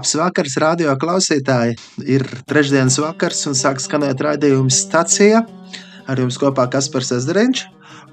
[0.00, 1.74] Labs vakars, radio klausītāji!
[2.08, 5.42] Ir trešdienas vakars un sāk skanēt raidījuma stacija.
[6.08, 7.60] Ar jums kopā Kaspars Ezeriņš.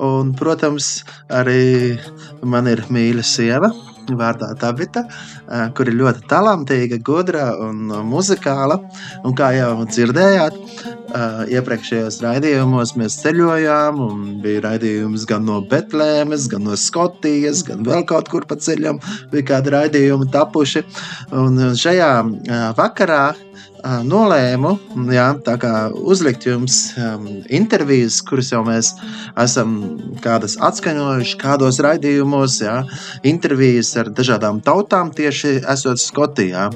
[0.03, 1.95] Un, protams, arī
[2.43, 3.71] man ir mīļa sieva,
[4.15, 8.79] vārdā Tabita, eh, kur ir ļoti talantīga, gudra un muzikāla.
[9.25, 16.47] Un kā jau dzirdējāt, eh, iepriekšējos raidījumos mēs ceļojām, un bija raidījums gan no Betlēmes,
[16.49, 18.99] gan no Skotijas, gan vēl kaut kur pa ceļam
[19.31, 20.83] bija kādi raidījumi tapuši.
[21.31, 22.13] Un šajā
[22.47, 23.35] eh, vakarā
[23.83, 24.71] nolēmu
[25.13, 25.57] jā, tā
[25.93, 28.93] uzlikt jums um, intervijas, kuras jau mēs
[29.39, 29.75] esam
[30.23, 32.79] atskaņojuši, kādos raidījumos, jā,
[33.27, 36.69] intervijas ar dažādām tautām, tieši esot Skotijā.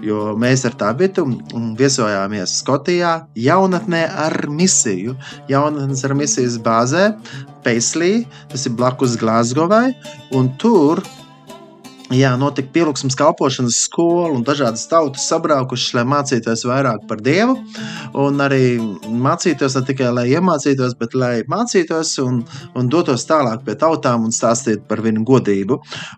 [0.00, 1.26] Jo mēs ar Tabitu
[1.76, 5.16] viesojāmies Skotijā, jaunatnē ar misiju.
[5.50, 7.10] Jaunatnes ar misijas bāzē,
[7.64, 9.92] Paislī, tas ir blakus Glasgowai,
[10.32, 11.02] un tur
[12.10, 17.52] Jā, notika pielūgsmes kalpošanas skola un dažādas tautas sabraukušas, lai mācītos vairāk par Dievu.
[18.18, 22.40] Un arī mācītos ne tikai lai iemācītos, bet lai mācītos un,
[22.74, 25.76] un dotos tālāk pie tautām un stāstītu par viņu godību.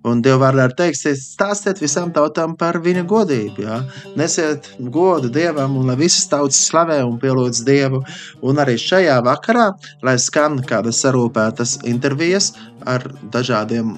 [0.08, 3.66] Un Dieva vārdā ir teikts, stāstiet visām tautām par viņa godību.
[3.66, 3.82] Jā.
[4.16, 8.00] Nesiet godu Dievam un lai visas tautas slavē un pielūdz Dievu.
[8.40, 9.68] Un arī šajā vakarā,
[10.00, 12.54] lai skan kādas sarūpētas intervijas
[12.88, 13.04] ar
[13.36, 13.92] dažādiem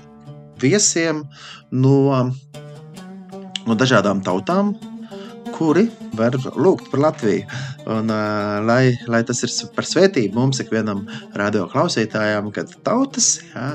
[0.64, 1.22] viesiem
[1.70, 1.98] no,
[3.68, 4.74] no dažādām tautām,
[5.54, 5.86] kuri
[6.18, 7.46] var lūgt par Latviju.
[7.84, 11.04] Un, uh, lai, lai tas ir par svētību mums, ikvienam
[11.36, 13.66] radio klausītājam, kad tautas jā,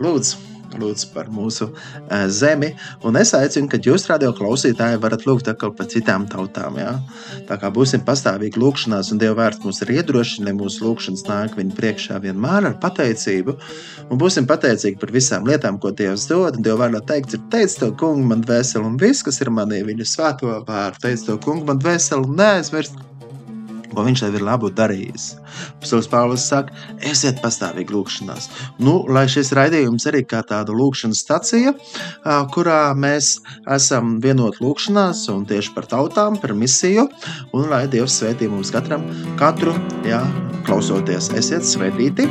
[0.00, 2.72] lūdzu lūdzu par mūsu uh, zemi.
[3.06, 6.78] Un es aicinu, ka jūs, radio klausītāji, varat lūgt atkal par citām tautām.
[6.80, 6.96] Ja?
[7.48, 11.76] Tā kā būsim pastāvīgi lūgšanās, un Dieva vārds mūs ir iedrošina, mūsu lūgšanas nāk viņa
[11.78, 13.56] priekšā vienmēr ar pateicību.
[14.08, 16.58] Un būsim pateicīgi par visām lietām, ko Dievs dod.
[16.58, 19.82] Un Dieva vārdā teikt, ir teicis to kungu man dvēseli, un viss, kas ir manī,
[19.86, 23.07] viņa svēto vārdu, teicis to kungu man dvēseli, un neaizmirst
[23.92, 25.28] ko viņš tev ir labu darījis.
[25.82, 26.74] Psaules Pāvils saka,
[27.06, 28.48] esiet pastāvīgi lūgšanās.
[28.82, 31.74] Nu, lai šis raidījums arī kā tāda lūgšanas stacija,
[32.54, 33.36] kurā mēs
[33.78, 37.08] esam vienot lūgšanās un tieši par tautām, par misiju,
[37.56, 39.06] un lai Dievs svētī mums katram,
[39.40, 39.76] katru,
[40.08, 40.22] jā,
[40.68, 42.28] klausoties, esiet svētīti.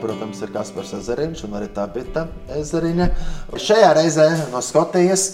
[0.00, 2.26] Protams, ir Kaspars Ezeriņš un arī Tabita
[2.56, 3.10] Ezeriņa.
[3.60, 5.26] Šajā reizē no Skotijas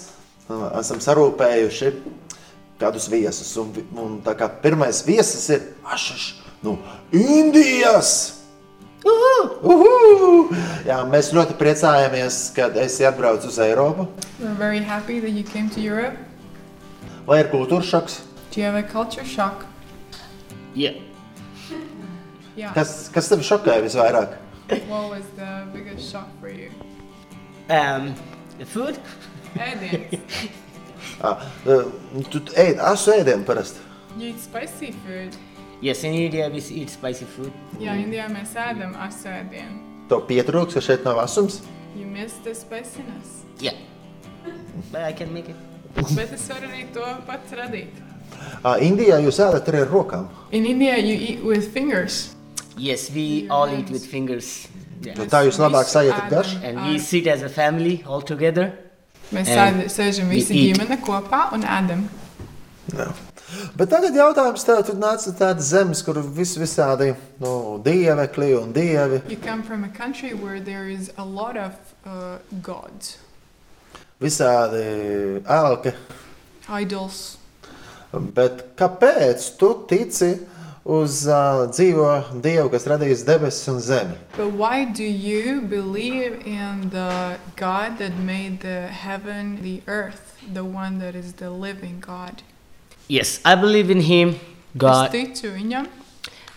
[0.49, 1.93] uh, esam sarūpējuši
[2.83, 3.51] kādus viesus.
[3.61, 6.29] Un, un tā kā pirmais viesis ir Ašaš
[6.65, 6.79] no
[7.12, 8.39] Indijas.
[9.03, 10.59] Uhu, uhu.
[10.87, 14.07] Jā, mēs ļoti priecājamies, kad esi atbraucis uz Eiropu.
[14.39, 16.15] We're very happy that you came to Europe.
[17.27, 18.21] Vai ir kultūras šoks?
[18.53, 19.67] Do you have a culture shock?
[20.75, 21.01] Yeah.
[22.57, 22.75] Yeah.
[22.77, 24.39] Kas, kas tev šokēja visvairāk?
[24.88, 26.71] What was the biggest shock for you?
[27.69, 28.15] Um,
[28.59, 28.99] the food?
[29.55, 30.19] Ēdiens.
[31.22, 31.84] Ah, uh,
[32.31, 33.82] tu ēd asu ēdienu parasti.
[34.16, 35.34] You eat spicy food.
[35.82, 37.53] Yes, in India we eat spicy food.
[37.82, 39.81] Jā, Indijā mēs ēdam asu ēdienu.
[40.11, 41.61] Tev pietrūks, ka šeit nav asums.
[41.99, 43.43] You miss the spiciness.
[43.61, 43.77] Yeah.
[44.91, 45.56] But I can make it.
[46.16, 47.99] Bet es varu arī to pats radīt.
[48.65, 50.31] Ah, Indijā jūs ēdat arī ar rokām.
[50.50, 52.31] In India you eat with fingers.
[52.77, 54.69] Yes, we all eat with fingers.
[55.03, 55.17] Yeah.
[55.19, 56.61] Nu, tā jūs labāk sajūtat garšu.
[56.65, 58.71] And we sit as a family all together.
[59.33, 60.77] Mēs sēd, sēžam visi we eat.
[60.79, 62.07] ģimene kopā un ēdam.
[62.93, 63.09] Jā.
[63.77, 67.11] Bet tagad jautājums tev, tu nāc no tādas zemes, kur vis visādi
[67.43, 67.53] nu,
[67.85, 69.21] dievekļi un dievi.
[69.29, 71.73] You come from a country where there is a lot of
[72.07, 73.19] uh, gods,
[74.23, 75.93] Visādi elki.
[76.69, 77.37] idols.
[78.13, 80.35] Bet kāpēc tu tici
[80.84, 84.17] uz uh, dzīvo dievu, kas radījis debesis un zemi?
[84.37, 90.64] But why do you believe in the God that made the heaven, the earth, the
[90.64, 92.43] one that is the living God?
[93.08, 94.34] Yes, I believe in Him,
[94.75, 95.87] Es God, ticu viņam,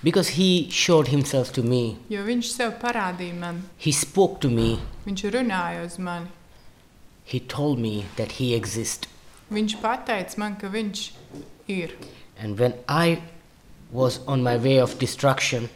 [0.02, 1.98] because He showed Himself to me.
[2.10, 3.64] jo viņš sev parādīja man.
[3.78, 4.80] He spoke to me.
[5.06, 6.28] Viņš runāja uz mani.
[7.26, 9.08] He told me that He exists.
[9.52, 11.12] Viņš pateica man, ka viņš
[11.68, 11.92] ir.
[12.40, 13.22] And when I
[13.96, 15.70] was on my way of destruction.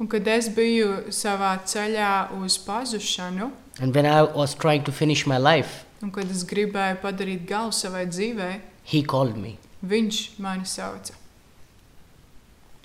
[0.00, 5.26] Un kad es biju savā ceļā uz pazušanu, And when I was trying to finish
[5.26, 10.64] my life, un kad es gribēju padarīt galu savai dzīvei, he called me viņš mani
[10.64, 11.14] sauca.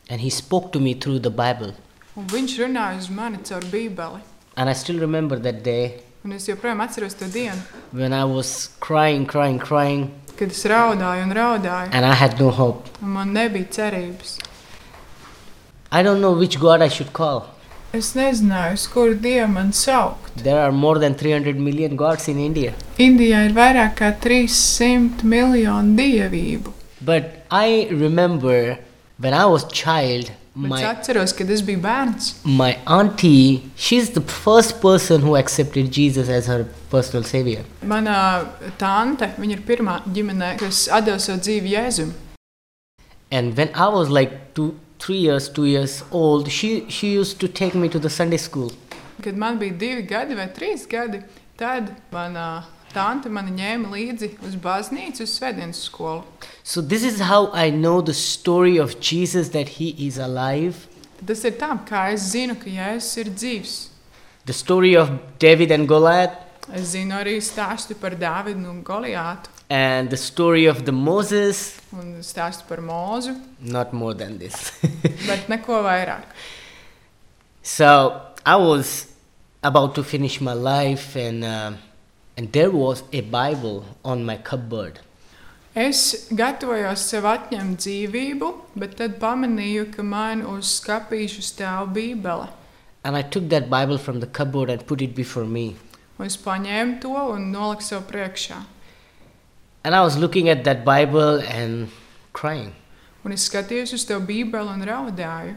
[0.09, 1.73] and he spoke to me through the Bible.
[2.17, 4.21] Un viņš runāja uz mani caur Bībeli.
[4.55, 7.59] And I still remember that day Un es joprojām atceros to dienu,
[7.93, 12.49] when I was crying, crying, crying, kad es raudāju un raudāju, and I had no
[12.51, 12.89] hope.
[13.01, 14.37] un man nebija cerības.
[15.91, 17.45] I don't know which God I should call.
[17.93, 20.33] Es nezināju, uz kuru dievu man saukt.
[20.43, 22.73] There are more than 300 million gods in India.
[22.99, 26.73] Indijā ir vairāk kā 300 miljonu dievību.
[27.01, 28.79] But I remember
[29.17, 32.33] when I was child, Bet es my atceros, kad es biju bērns.
[32.43, 37.63] my auntie, she's the first person who accepted Jesus as her personal savior.
[37.83, 38.47] Mana
[38.77, 42.11] tante, viņa ir pirmā ģimenē, kas atdeva savu dzīvi Jēzum.
[43.31, 47.47] And when I was like two, three years, two years old, she, she used to
[47.47, 48.71] take me to the Sunday school.
[49.21, 51.21] Kad man bija divi gadi vai trīs gadi,
[51.57, 56.23] tad mana tante mani ņēma līdzi uz baznīcu, uz svētdienas skolu.
[56.63, 60.87] So this is how I know the story of Jesus that he is alive.
[61.25, 63.77] Tas ir tā, kā es zinu, ka Jēzus ir dzīvs.
[64.45, 65.09] The story of
[65.39, 70.85] David and Goliath Es zinu arī stāstu par Dāvidu un Goliātu and the story of
[70.85, 74.71] the Moses, un stāstu par Mūzu, not more than this.
[75.27, 76.23] bet neko vairāk.
[77.61, 79.11] so I was
[79.63, 81.73] about to finish my life and uh,
[82.37, 84.99] and there was a Bible on my cupboard.
[85.77, 88.47] Es gatavojos sev atņemt dzīvību,
[88.81, 92.47] bet tad pamanīju, ka man uz skāpīšu stāv Bībele.
[93.03, 95.75] And I took that Bible from the cupboard and put it before me.
[96.17, 98.57] Un es paņēmu to un noliku sev priekšā.
[99.87, 101.87] And I was looking at that Bible and
[102.33, 102.73] crying.
[103.23, 105.53] Un es skatījos uz to Bībeli un raudāju.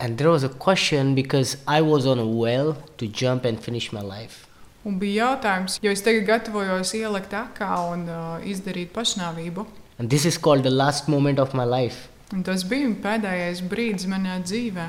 [0.00, 3.92] And there was a question because I was on a well to jump and finish
[3.92, 4.46] my life.
[4.88, 9.66] Un bija jautājums, jo es tagad gatavojos ielikt akā un uh, izdarīt pašnāvību.
[9.98, 12.08] And this is called the last moment of my life.
[12.32, 14.86] Un tas bija pēdējais brīdis manā dzīvē.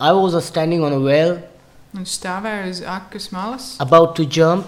[0.00, 1.38] I was uh, standing on a well,
[1.94, 4.66] Un stāvēju uz akas malas, about to jump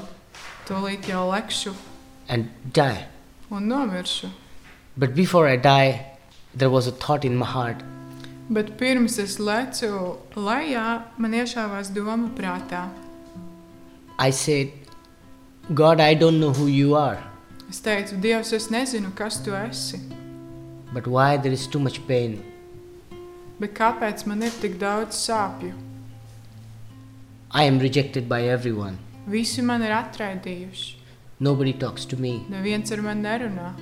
[0.71, 1.75] tūlīt jau lekšu
[2.29, 3.07] and die.
[3.51, 4.31] un nomiršu.
[4.97, 6.07] But before I die,
[6.55, 7.83] there was a thought in my heart
[8.49, 12.91] Bet pirms es lecu lejā, man iešāvās doma prātā.
[14.19, 14.71] I said,
[15.73, 17.19] God, I don't know who you are,
[17.71, 19.99] Es teicu, Dievs, es nezinu, kas tu esi,
[20.93, 22.43] but why there is too much pain?
[23.59, 25.73] bet kāpēc man ir tik daudz sāpju?
[27.51, 28.99] I am rejected by everyone.
[29.27, 30.94] Visi man ir atraidījuši,
[31.41, 32.45] Nobody talks to me.
[32.51, 33.73] neviens ar mani nerunā.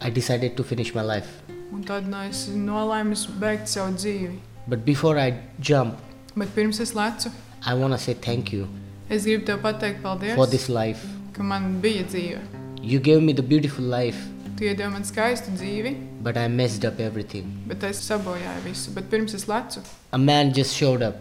[0.00, 1.42] I decided to finish my life.
[1.72, 4.38] Un tad nu, es nolēmu beigt savu dzīvi.
[4.66, 5.98] But before I jump,
[6.36, 7.30] Bet pirms es lecu,
[7.66, 8.68] I want to say thank you
[9.10, 11.04] es gribu tev pateikt paldies, for this life.
[11.32, 12.40] ka man bija dzīve.
[12.82, 14.16] You gave me the beautiful life,
[14.56, 17.44] Tu iedevi man skaistu dzīvi, but I messed up everything.
[17.66, 18.90] bet es sabojāju visu.
[18.94, 19.80] Bet pirms es lecu,
[20.12, 21.16] A man just showed up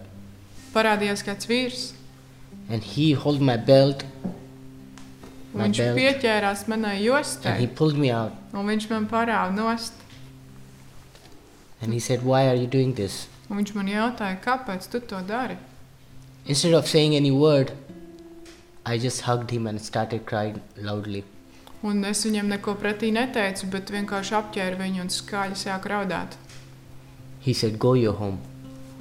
[0.73, 1.93] parādījās kāds vīrs,
[2.69, 4.38] and he held my belt un My
[5.55, 5.97] viņš belt.
[5.97, 9.93] pieķērās manai and he jostai, pulled me out un viņš man parāda nost.
[11.81, 13.27] and he said, Why are you doing this?
[13.49, 15.57] Un viņš man jautāja, kāpēc tu to dari?
[16.45, 17.71] Instead of saying any word,
[18.85, 21.23] I just hugged him and started crying loudly.
[21.83, 26.35] Un es viņam neko pretī neteicu, bet vienkārši apķēru viņu un skaļi sāku raudāt.
[27.39, 28.39] He said, Go your home.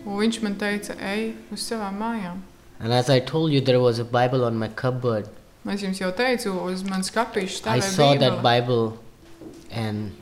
[0.07, 2.39] Un viņš man teica, ej uz savām mājām.
[2.79, 5.27] And as I told you, there was a Bible on my cupboard.
[5.65, 8.43] Un Es jums jau teicu, uz manas kapīšu I stāvēja saw that Bībele.
[8.43, 8.99] Bible
[9.71, 10.13] and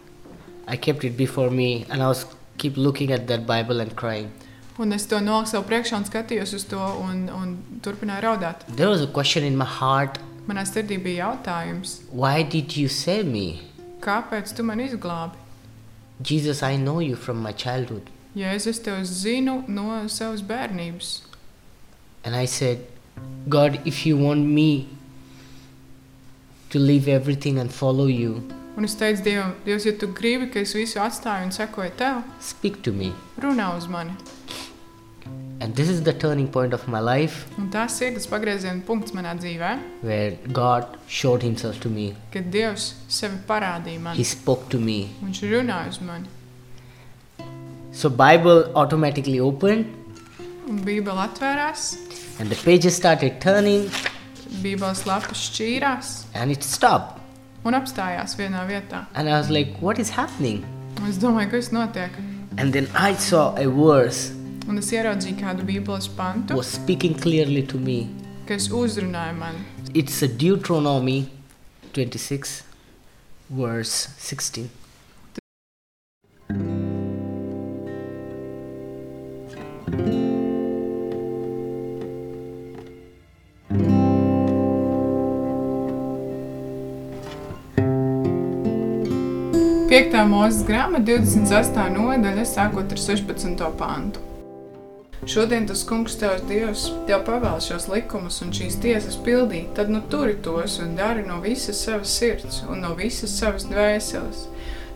[0.66, 2.26] I kept it before me and I was
[2.58, 4.30] keep looking at that Bible and crying.
[4.78, 8.64] Un es to noliku sev priekšā un skatījos uz to un, un turpināju raudāt.
[8.68, 13.24] There was a question in my heart Manā sirdī bija jautājums, Why did you save
[13.26, 13.62] me?
[14.00, 15.34] kāpēc tu man izglābi?
[16.22, 18.10] Jesus, I know you from my childhood.
[18.36, 21.22] Jēzus, es tevi zinu no savas bērnības.
[22.24, 22.86] And I said,
[23.48, 24.86] God, if you want me
[26.70, 28.42] to leave everything and follow you,
[28.76, 32.18] Un es teicu, Dievam, Dievs, ja tu gribi, ka es visu atstāju un sekoju tev,
[32.40, 33.12] speak to me.
[33.40, 34.12] runā uz mani.
[35.58, 39.14] And this is the turning point of my life Un tas ir tas pagrieziena punkts
[39.16, 39.70] manā dzīvē,
[40.02, 42.14] where God showed himself to me.
[42.30, 44.14] kad Dievs sevi parādīja man.
[44.16, 45.08] He spoke to me.
[45.24, 46.28] Viņš runāja uz mani.
[47.92, 49.86] So Bible automatically opened
[50.68, 51.96] Un Bībele atvērās,
[52.40, 53.88] and the pages started turning
[54.62, 57.20] Bībeles lapas šķīrās and it stopped.
[57.64, 59.06] un apstājās vienā vietā.
[59.14, 60.64] And I was like, what is happening?
[61.00, 62.10] Un es domāju, kas notiek.
[62.58, 64.32] And then I saw a verse
[64.68, 68.08] Un es ieraudzīju kādu Bībeles pantu, was speaking clearly to me.
[68.46, 69.58] kas uzrunāja mani.
[69.94, 71.28] It's a Deuteronomy
[71.92, 72.62] 26,
[73.50, 74.70] verse 16.
[89.86, 91.84] Piektā mūzes grāmata, 28.
[91.94, 93.60] nodaļa, sākot ar 16.
[93.78, 94.18] pantu.
[95.30, 100.02] Šodien tas kungs tevs Dievs tev pavēl šos likumus un šīs tiesas pildīt, tad nu
[100.10, 104.48] turi tos un dari no visas savas sirds un no visas savas dvēseles.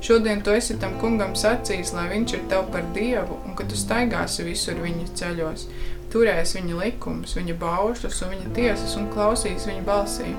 [0.03, 3.79] Šodien tu esi tam kungam sacījis, lai viņš ir tev par Dievu un ka tu
[3.79, 5.69] staigāsi visur viņa ceļos,
[6.11, 10.35] turēsi viņa likumus, viņa baušļus un viņa tiesas un klausīs viņa balsī.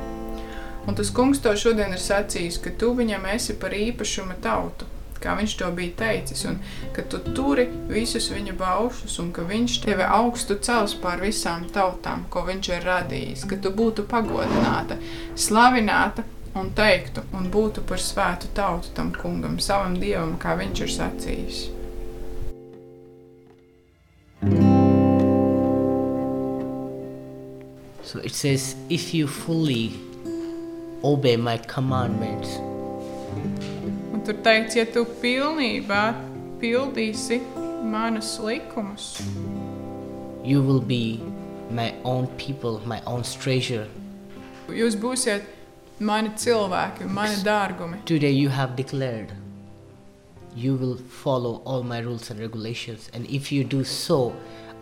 [0.87, 4.87] Un tas kungs to šodien ir sacījis, ka tu viņam esi par īpašuma tautu,
[5.21, 6.57] kā viņš to bija teicis, un
[6.95, 12.25] ka tu turi visus viņa baušus, un ka viņš tevi augstu cels pār visām tautām,
[12.33, 14.97] ko viņš ir radījis, ka tu būtu pagodināta,
[15.37, 16.25] slavināta
[16.57, 21.61] un teiktu, un būtu par svētu tautu tam kungam, savam dievam, kā viņš ir sacījis.
[28.03, 29.93] So it says, if you fully
[31.03, 32.57] obey my commandments,
[34.13, 36.01] Un tur teikts, ja tu pilnībā
[36.61, 37.39] pildīsi
[37.83, 39.21] manus likumus,
[40.43, 41.19] you will be
[41.71, 43.87] my own people, my own treasure.
[44.69, 45.43] jūs būsiet
[45.99, 48.03] mani cilvēki, mani dārgumi.
[48.05, 49.31] Today you have declared
[50.55, 54.33] you will follow all my rules and regulations, and if you do so,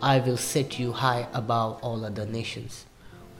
[0.02, 2.86] I will set you high above all other nations.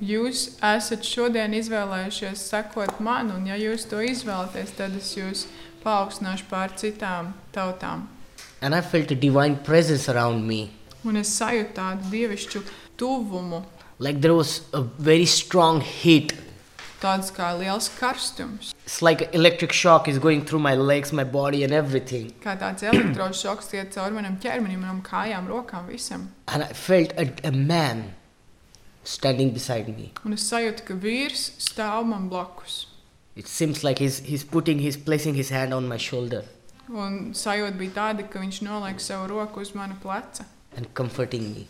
[0.00, 5.42] Jūs esat šodien izvēlējušies sekot man, un ja jūs to izvēlaties, tad es jūs
[5.84, 8.06] paaugstināšu pār citām tautām.
[8.62, 10.70] And I felt a divine presence around me,
[11.04, 12.60] Un es sajūtu tādu dievišķu
[13.00, 13.62] tuvumu,
[13.98, 16.34] like there was a very strong heat.
[17.00, 21.62] tāds kā liels karstums, It's like electric shock is going through my legs, my body,
[21.64, 22.32] and everything.
[22.42, 26.28] kā tāds elektrošoks iet cauri manam ķermenim, manam kājām, rokām, visam.
[26.48, 28.14] And I felt a, a man
[29.04, 30.12] standing beside me.
[30.24, 32.86] Un es sajūtu, ka vīrs stāv man blakus.
[33.36, 36.44] It seems like he's, he's putting, he's placing his hand on my shoulder
[36.90, 40.44] Un sajūta bija tāda, ka viņš noliek savu roku uz mana pleca
[40.76, 41.66] and comforting me.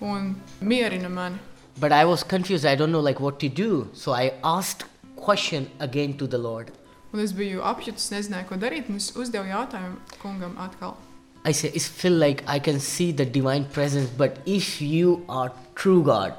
[0.00, 1.38] un mierina mani.
[1.80, 2.66] But I was confused.
[2.66, 3.88] I don't know like what to do.
[3.94, 4.84] So I asked
[5.16, 6.70] question again to the Lord.
[7.14, 10.96] Un es biju apjutis, nezināju, ko darīt, un es uzdevu jautājumu kungam atkal.
[11.44, 15.52] I say, it's feel like I can see the divine presence, but if you are
[15.74, 16.34] true God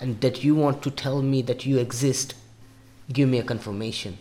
[0.00, 2.34] and that you want to tell me that you exist,
[3.12, 4.18] give me a confirmation.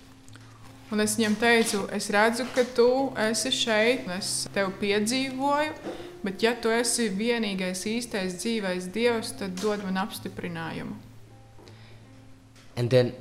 [0.87, 2.87] Un es viņam teicu, es redzu, ka tu
[3.19, 9.59] esi šeit, un es tevi piedzīvoju, bet ja tu esi vienīgais īstais dzīvais dievs, tad
[9.59, 10.95] dod man apstiprinājumu.
[12.77, 13.13] And then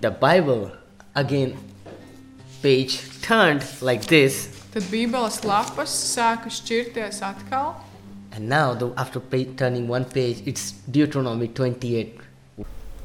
[0.00, 0.72] the Bible
[1.14, 1.58] again
[2.62, 4.48] page turned like this.
[4.72, 7.74] Tad Bībeles lapas sāka šķirties atkal,
[8.34, 12.20] And now the, after pa- turning one page, it's Deuteronomy 28.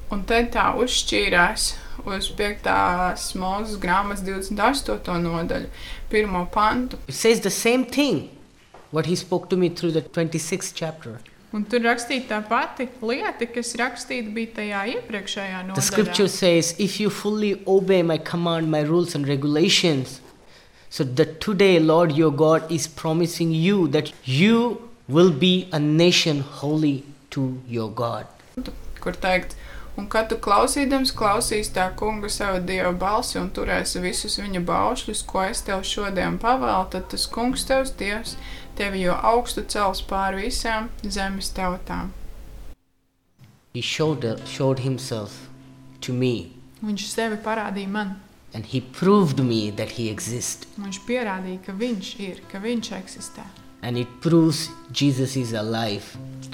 [0.09, 1.65] un te tā uzšķīrās
[2.09, 2.69] uz 5.
[3.37, 5.17] mūzes grāmatas 28.
[5.21, 5.69] nodaļu,
[6.09, 6.97] pirmo pantu.
[7.07, 8.29] It says the same thing
[8.89, 11.19] what he spoke to me through the 26th chapter.
[11.53, 16.99] Un tur rakstīta tā pati lieta, kas rakstīta bija tajā iepriekšējā The scripture says, If
[16.99, 20.21] you fully obey my command, my rules and regulations,
[20.89, 26.39] so that today, Lord your God is promising you that you will be a nation
[26.61, 28.25] holy to your God.
[28.99, 29.55] kur teikt,
[29.97, 35.21] un kad tu klausīdams klausīs tā kunga savu dievu balsi un turēsi visus viņa baušļus,
[35.25, 38.35] ko es tev šodien pavēlu, tad tas kungs tevs dievs
[38.75, 42.11] tevi jau augstu cels pāri visām zemes tautām.
[43.73, 45.47] He showed, showed himself
[46.01, 46.51] to me
[46.81, 48.11] Viņš sevi parādīja man,
[48.53, 50.67] and he proved me that he exists.
[50.77, 53.43] un viņš pierādīja, ka viņš ir, ka viņš eksistē.
[53.81, 56.03] And it proves Jesus is alive.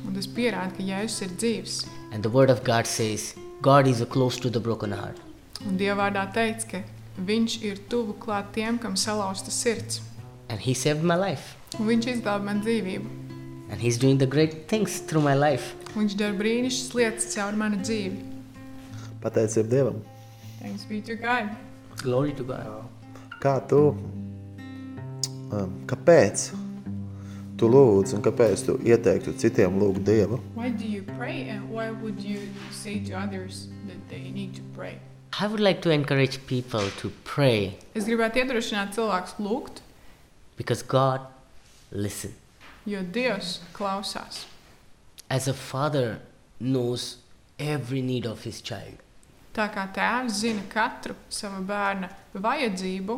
[0.05, 1.77] Un tas pierāda, ka Jēzus ir dzīvs.
[2.11, 5.17] And the word of God says, God is close to the broken heart.
[5.65, 6.83] Un Dievvvārdā teica, ka
[7.25, 10.01] viņš ir tuvu klāt tiem, kam salauzta sirds.
[10.49, 11.55] And he saved my life.
[11.79, 13.09] Un viņš izglāba man dzīvību.
[13.71, 15.73] And he's doing the great things through my life.
[15.95, 18.19] Viņš dara brīnišķīgas lietas caur manu dzīvi.
[19.23, 20.03] Pateicība Dievam.
[20.59, 21.49] Thanks be to God.
[22.03, 22.85] Glory to God.
[23.41, 23.95] Kā tu,
[25.49, 26.51] um, kāpēc
[27.57, 30.39] tu lūdz un kāpēc tu ieteiktu citiem lūgt Dievu?
[30.55, 32.39] Why do you pray and why would you
[32.71, 34.99] say to others that they need to pray?
[35.39, 39.81] I would like to encourage people to pray Es gribētu iedrošināt cilvēkus lūgt,
[40.57, 41.21] because God
[41.91, 42.31] listen.
[42.85, 44.45] jo Dievs klausās.
[45.29, 46.19] As a father
[46.59, 47.17] knows
[47.59, 48.99] every need of his child,
[49.55, 53.15] Tā kā tēvs zina katru sava bērna vajadzību,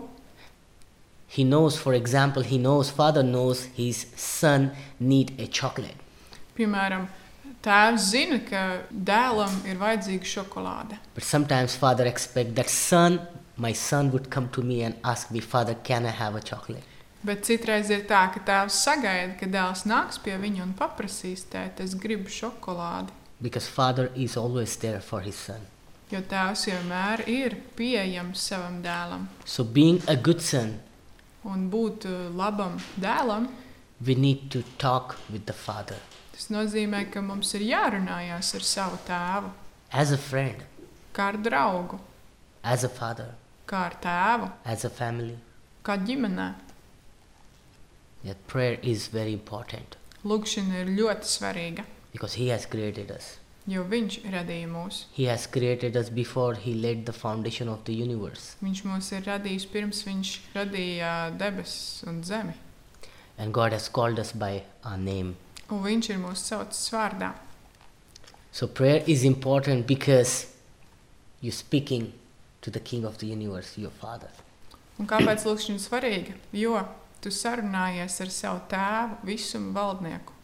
[1.28, 5.96] he knows, for example, he knows, father knows his son need a chocolate.
[6.58, 7.08] piemēram,
[7.62, 10.98] tēvs zina, ka dēlam ir vajadzīga šokolāde.
[11.14, 13.20] But sometimes father expect that son,
[13.58, 16.84] my son would come to me and ask me, Father, can I have a chocolate?
[17.24, 21.82] Bet citreiz ir tā, ka tēvs sagaida, ka dēls nāks pie viņa un paprasīs, tēt,
[21.84, 23.14] es gribu šokolādi.
[23.42, 25.66] Because father is always there for his son.
[26.10, 29.28] Jo tēvs vienmēr ir pieejams savam dēlam.
[29.46, 30.80] So being a good son,
[31.48, 33.48] Un būt uh, labam dēlam,
[34.06, 35.98] we need to talk with the father.
[36.36, 39.50] Tas nozīmē, ka mums ir jārunājās ar savu tēvu,
[39.92, 40.66] as a friend,
[41.16, 41.98] kā ar draugu,
[42.64, 43.32] as a father,
[43.66, 45.38] kā ar tēvu, as a family.
[45.88, 46.50] kā ģimenē.
[48.26, 49.96] That prayer is very important.
[50.28, 53.38] Lūkšana ir ļoti svarīga, because he has created us.
[53.68, 55.04] Jo viņš radīja mūs.
[55.16, 58.56] He has created us before he laid the foundation of the universe.
[58.64, 62.56] Viņš mūs ir radījis pirms viņš radīja debesis un zemi.
[63.38, 65.36] And God has called us by our name.
[65.70, 67.34] Un viņš ir mūs saucis vārdā.
[68.52, 70.48] So prayer is important because
[71.42, 72.14] you're speaking
[72.62, 74.32] to the king of the universe, your father.
[74.98, 76.40] Un kāpēc lūkšana ir svarīga?
[76.58, 76.80] Jo
[77.22, 80.37] tu sarunājies ar savu tēvu, visumu valdnieku.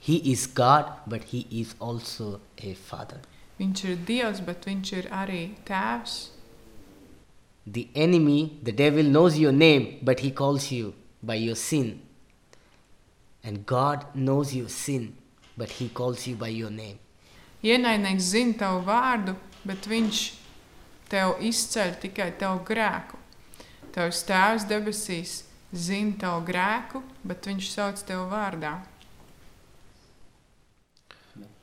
[0.00, 3.20] He is God, but he is also a father.
[3.60, 6.30] Viņš ir Dievs, bet viņš ir arī tēvs.
[7.66, 12.00] The enemy, the devil knows your name, but he calls you by your sin.
[13.44, 15.16] And God knows your sin,
[15.56, 16.98] but he calls you by your name.
[17.62, 19.34] Ienaidnieks zina tavu vārdu,
[19.68, 20.20] bet viņš
[21.12, 23.20] tev izceļ tikai tavu grēku.
[23.92, 25.42] Tavs tēvs debesīs
[25.76, 28.78] zina tavu grēku, bet viņš sauc tevi vārdā.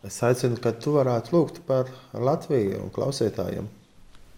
[0.08, 3.68] Es aicinu, ka tu varētu lūgt par Latviju un klausītājiem.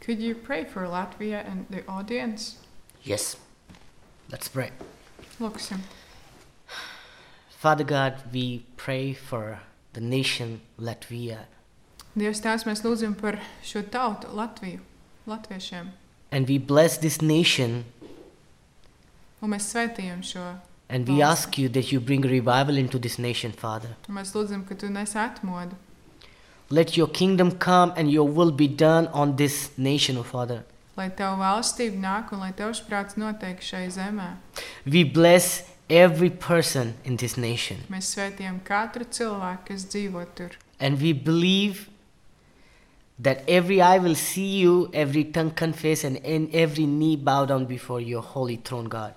[0.01, 2.58] Could you pray for Latvia and the audience?
[3.03, 3.38] Yes.
[4.32, 4.71] Let's pray.
[5.39, 5.86] Lūksim.
[7.49, 9.60] Father God, we pray for
[9.93, 11.45] the nation Latvia.
[12.17, 14.82] Dievs, tēvs, mēs lūdzam par šo tautu, Latviju,
[15.29, 15.93] latviešiem.
[16.32, 17.86] And we bless this nation
[19.39, 20.43] Un mēs svētījam šo.
[20.89, 23.95] And we ask you that you bring revival into this nation, Father.
[24.10, 25.78] Mēs lūdzam, ka tu nes atmodu.
[26.71, 30.63] Let your kingdom come and your will be done on this nation, O Father.
[30.97, 34.34] Lai tavu valstību nāk un lai tavs prāts notiek šai zemē.
[34.86, 37.86] We bless every person in this nation.
[37.89, 40.58] Mēs svētījam katru cilvēku, kas dzīvo tur.
[40.80, 41.88] And we believe
[43.19, 47.65] that every eye will see you, every tongue confess, and, and every knee bow down
[47.65, 49.13] before your holy throne, God.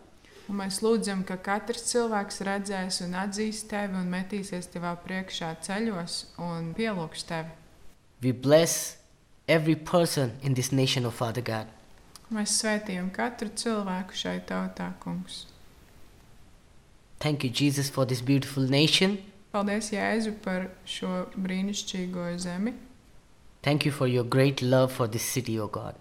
[0.50, 6.16] Un mēs lūdzam, ka katrs cilvēks redzēs un atzīs tevi un metīsies tevā priekšā ceļos
[6.42, 7.54] un pielūgs tevi.
[8.22, 8.96] We bless
[9.48, 11.70] every person in this nation, O Father God.
[12.32, 15.46] Mēs svētījam katru cilvēku šai tautā, kungs.
[17.20, 19.18] Thank you, Jesus, for this beautiful nation.
[19.52, 22.72] Paldies, Jēzu, par šo brīnišķīgo zemi.
[23.62, 25.94] Thank you for your great love for this city, O God.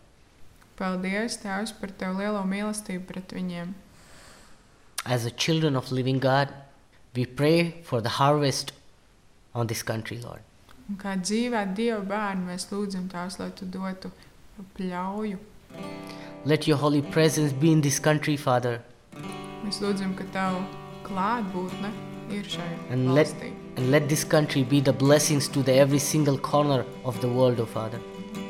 [0.80, 3.76] Paldies, Tēvs, par Tavu lielo mīlestību pret viņiem.
[5.06, 6.50] As a children of living God,
[7.16, 8.72] we pray for the harvest
[9.56, 10.42] on this country, Lord.
[10.90, 14.12] Un kā dzīvē Dieva bērni, mēs lūdzam Tēvs, lai Tu dotu
[14.78, 15.38] pļauju.
[16.46, 18.82] Let your holy presence be in this country, Father,
[19.64, 20.62] Mēs lūdzam, ka Tavu
[21.06, 21.92] klātbūtne
[22.34, 23.52] ir šai And let- valstī.
[23.78, 27.60] and let this country be the blessings to the every single corner of the world,
[27.60, 28.00] O Father.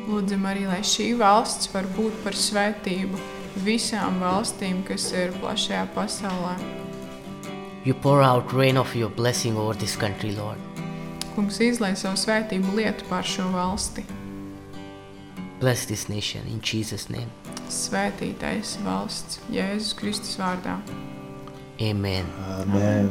[0.07, 3.19] Lūdzam arī, lai šī valsts var būt par svētību
[3.65, 6.55] visām valstīm, kas ir plašajā pasaulē.
[7.83, 10.57] You pour out rain of your blessing over this country, Lord.
[11.35, 14.03] Kungs izlai savu svētību lietu pār šo valsti.
[15.59, 17.29] Bless this nation in Jesus' name.
[17.69, 20.77] Svētītais valsts Jēzus Kristus vārdā.
[21.81, 22.25] Amen.
[22.59, 23.09] Amen.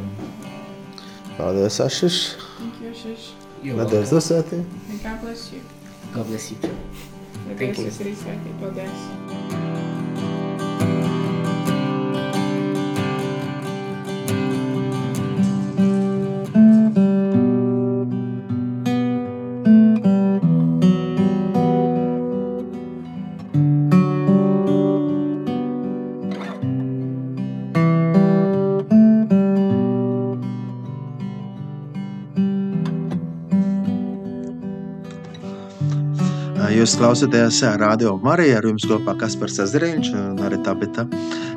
[1.37, 2.19] Paldies, Ašiš.
[2.59, 3.31] Thank you, Shish.
[3.63, 4.61] Nedēļas dosētī.
[4.89, 5.61] And God bless you.
[6.13, 6.75] God bless you too.
[7.47, 7.89] Lai Thank Dievs you.
[7.89, 8.55] jūs arī svētī.
[8.61, 9.50] Paldies.
[36.91, 41.05] Jūs klausāties Radio Marija, ar jums kopā Kaspars Zariņš un arī Tabita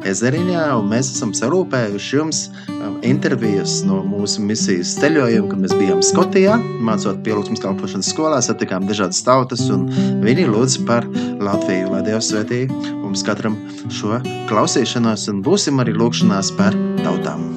[0.06, 6.04] ezeriņā, un mēs esam sarūpējuši jums um, intervijas no mūsu misijas ceļojuma, kad mēs bijām
[6.06, 6.54] Skotijā,
[6.86, 9.88] mācot pielūgsmes kalpošanas skolā, satikām dažādas tautas, un
[10.22, 11.10] viņi lūdz par
[11.42, 12.68] Latviju, lai Dievs svētī
[13.00, 13.58] mums katram
[13.90, 17.53] šo klausīšanos, un būsim arī lūkšanās par tautām.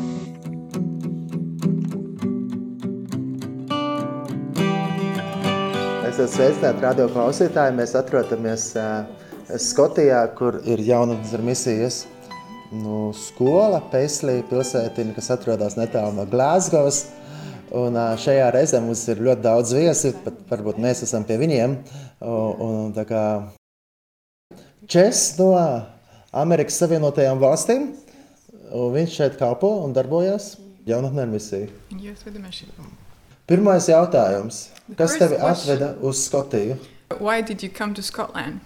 [6.31, 7.75] Sveicināti radio klausītāji.
[7.77, 9.07] Mēs atrodamies uh,
[9.61, 11.99] Skotijā, kur ir jaunatnes ar misijas
[12.71, 16.89] nu, skola, Paisley pilsētiņa, kas atrodas netālu no Glasgow.
[17.77, 21.77] Un uh, šajā reizē mums ir ļoti daudz viesi, pat varbūt mēs esam pie viņiem.
[22.23, 23.23] Un, un, tā kā
[24.87, 25.51] Čes no
[26.31, 27.89] Amerikas Savienotajām valstīm,
[28.71, 30.53] un viņš šeit kalpo un darbojas
[30.87, 31.67] jaunatnē misiju.
[31.99, 32.23] Jūs.
[33.47, 34.69] Pirmais jautājums.
[34.97, 35.77] Kas first tevi question.
[35.77, 36.77] atveda uz Skotiju?
[37.19, 38.59] Why did you come to Scotland?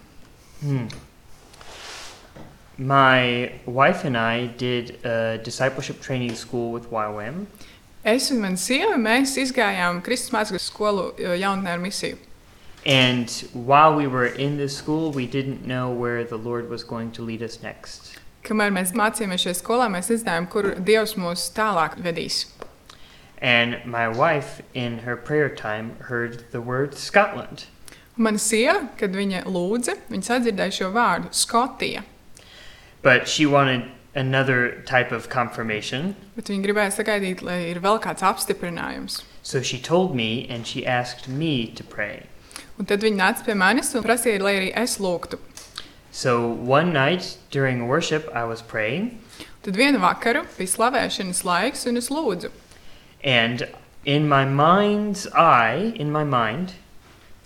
[0.60, 0.88] Hmm.
[2.78, 7.46] My wife and I did a discipleship training school with YWAM,
[8.04, 11.04] Es un mana sieva, mēs izgājām Kristus mācības skolu
[11.38, 12.16] jaunatnē ar misiju.
[12.84, 17.12] and while we were in this school, we didn't know where the Lord was going
[17.12, 18.18] to lead us next.
[18.42, 22.46] Kamēr mēs mācījāmies šajā skolā, mēs nezinājām, kur Dievs mūs tālāk vedīs.
[23.42, 27.64] And my wife, in her prayer time, heard the word Scotland.
[28.16, 32.04] Un Mana sieva, kad viņa lūdza, viņa sadzirdēja šo vārdu- Skotija.
[33.02, 38.22] But she wanted another type of confirmation, Bet viņa gribēja sagaidīt, lai ir vēl kāds
[38.22, 39.22] apstiprinājums.
[39.42, 42.26] so she told me and she asked me to pray.
[42.78, 45.38] Un tad viņa nāca pie manis un prasīja, lai arī es lūgtu.
[46.12, 49.18] So one night during worship, I was praying,
[49.64, 52.50] Tad vienu vakaru bija slavēšanas laiks, un es lūdzu.
[53.22, 53.68] And
[54.04, 56.74] in my mind's eye, in my mind,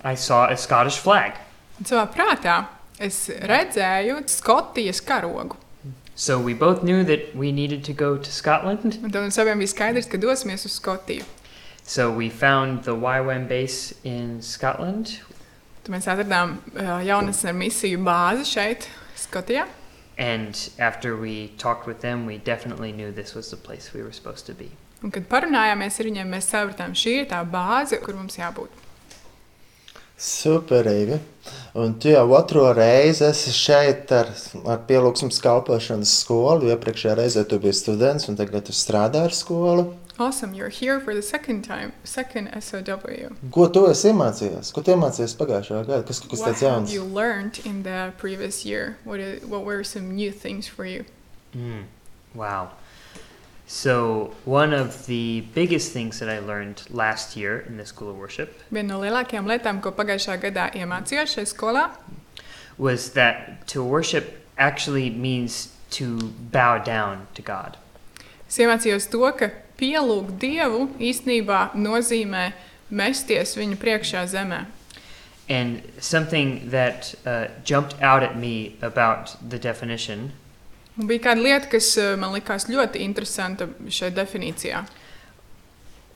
[0.03, 1.35] I saw a Scottish flag.
[1.79, 2.67] Un savā prātā
[2.99, 5.57] es redzēju Skotijas karogu.
[6.15, 8.99] So we both knew that we needed to go to Scotland.
[9.03, 11.25] Un tad mums abiem bija skaidrs, ka dosimies uz Skotiju.
[11.85, 15.21] So we found the YWAM base in Scotland,
[15.87, 19.69] Tad mēs atradām uh, jaunas ar misiju bāzi šeit, Skotijā.
[20.19, 24.11] and after we talked with them, we definitely knew this was the place we were
[24.11, 24.71] supposed to be.
[25.05, 28.83] Un, kad parunājāmies ar viņiem, mēs sapratām, šī ir tā bāze, kur mums jābūt.
[30.17, 31.19] Superīgi.
[31.77, 34.31] Un tu jau otro reizi esi šeit ar,
[34.65, 36.71] ar pielūgsmes kalpošanas skolu.
[36.73, 39.91] Iepriekšējā reizē tu biji students, un tagad tu strādā ar skolu.
[40.19, 43.37] Awesome, you're here for the second time, second SOW.
[43.53, 44.71] Ko tu esi iemācījies?
[44.73, 46.01] Ko tu iemācījies pagājušajā gadā?
[46.09, 46.95] Kas, kas What tāds have jauns?
[46.95, 48.97] you learned in the previous year?
[49.05, 51.05] What, is, what were some new things for you?
[51.55, 51.85] Mm,
[52.35, 52.71] wow.
[53.68, 58.16] So, one of the biggest things that I learned last year in the School of
[58.16, 61.88] Worship Viena no lielākajām lietām, ko pagājušā gadā iemācījos šajā skolā,
[62.79, 67.76] was that to worship actually means to bow down to God.
[68.48, 69.50] es iemācījos to, ka
[69.81, 72.52] pielūgt Dievu īstenībā nozīmē
[72.90, 74.66] mesties viņu priekšā zemē.
[75.48, 80.33] And something that uh, jumped out at me about the definition
[80.97, 84.87] Un bija kāda lieta, kas eh, man likās ļoti interesanta šajā definīcijā.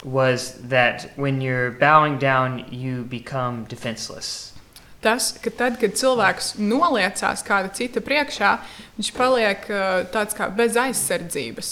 [0.04, 4.52] was that when you're bowing down, you become defenseless.
[5.00, 8.58] Tas, ka tad, kad cilvēks noliecās kāda cita priekšā,
[8.98, 11.70] viņš paliek eh, tāds kā bez aizsardzības.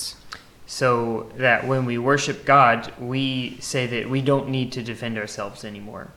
[0.66, 5.64] So that when we worship God, we say that we don't need to defend ourselves
[5.64, 6.08] anymore.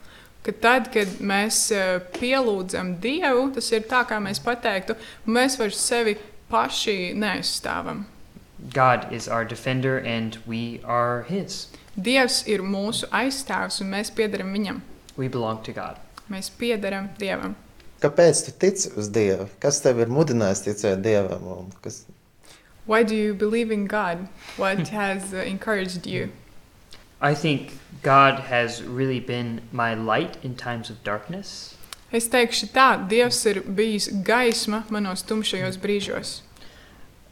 [0.43, 4.95] Ka tad, kad mēs eh, pielūdzam Dievu, tas ir tā, kā mēs pateiktu,
[5.27, 6.15] mēs vairs sevi
[6.51, 8.05] paši neaizstāvam.
[8.73, 11.67] God is our defender and we are His.
[11.97, 14.81] Dievs ir mūsu aizstāvs, un mēs piedaram viņam.
[15.17, 15.97] We belong to God.
[16.29, 17.55] Mēs piedaram Dievam.
[18.01, 19.49] Kāpēc tu tici uz Dievu?
[19.61, 21.43] Kas tev ir mudinājis ticēt Dievam?
[21.55, 22.05] un Kas...
[22.85, 24.27] Why do you believe in God?
[24.57, 26.31] What has uh, encouraged you?
[27.21, 31.75] I think God has really been my light in times of darkness.
[32.11, 36.41] Es teikšu tā, Dievs ir bijis gaisma manos tumšajos brīžos.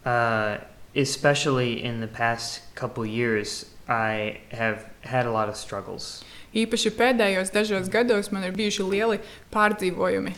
[0.05, 0.57] Uh,
[0.95, 6.23] especially in the past couple years, I have had a lot of struggles.
[6.55, 9.19] Īpaši pēdējos dažos gados man ir bijuši lieli
[9.51, 10.33] pārdzīvojumi.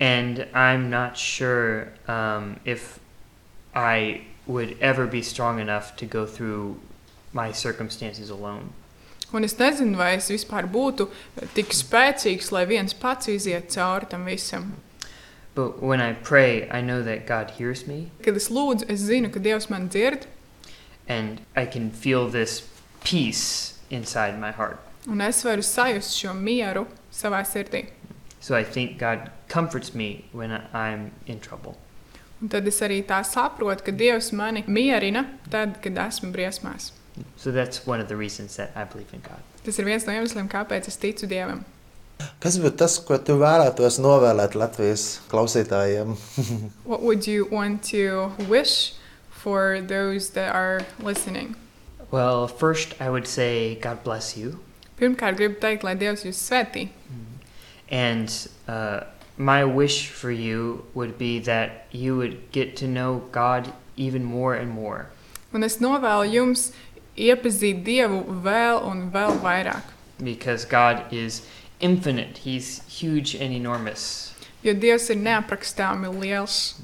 [0.00, 2.98] And I'm not sure um, if
[3.74, 6.80] I would ever be strong enough to go through
[7.32, 8.72] my circumstances alone.
[9.32, 11.06] Un es nezinu, vai es vispār būtu
[11.54, 14.72] tik spēcīgs, lai viens pats iziet cauri tam visam.
[15.54, 19.32] But when I pray, I know that God hears me Kad es lūdzu, es zinu,
[19.32, 20.26] ka Dievs man dzird,
[21.08, 22.62] and I can feel this
[23.04, 24.78] peace inside my heart.
[25.08, 27.86] un es varu sajust šo mieru savā sirdī.
[28.40, 31.76] So I think God comforts me when I'm in trouble.
[32.40, 36.92] Un tad es arī tā saprotu, ka Dievs mani mierina tad, kad esmu briesmās.
[37.36, 39.40] So that's one of the reasons that I believe in God.
[39.64, 41.64] Tas ir viens no iemesliem, kāpēc es ticu Dievam.
[42.40, 46.16] Kas būtu tas, ko tu vēlētos novēlēt Latvijas klausītājiem?
[46.90, 48.94] What would you want to wish
[49.30, 51.56] for those that are listening?
[52.10, 54.60] Well, first, I would say God bless you.
[54.98, 56.88] Pirmkārt, gribu teikt, lai Dievs jūs svētī.
[57.90, 58.28] And
[58.68, 59.04] uh,
[59.36, 64.54] my wish for you would be that you would get to know God even more
[64.54, 65.08] and more.
[65.52, 66.70] Un es novēlu jums
[67.28, 69.92] iepazīt Dievu vēl un vēl vairāk.
[70.20, 71.42] Because God is
[71.80, 74.34] infinite, He's huge and enormous.
[74.62, 76.80] Jo Dievs ir neaprakstāmi liels.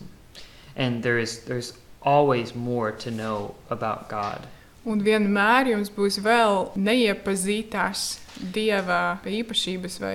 [0.76, 1.72] And there is, there's
[2.02, 4.46] always more to know about God.
[4.86, 8.20] Un vienmēr jums būs vēl neiepazītās
[8.54, 10.14] Dieva īpašības vai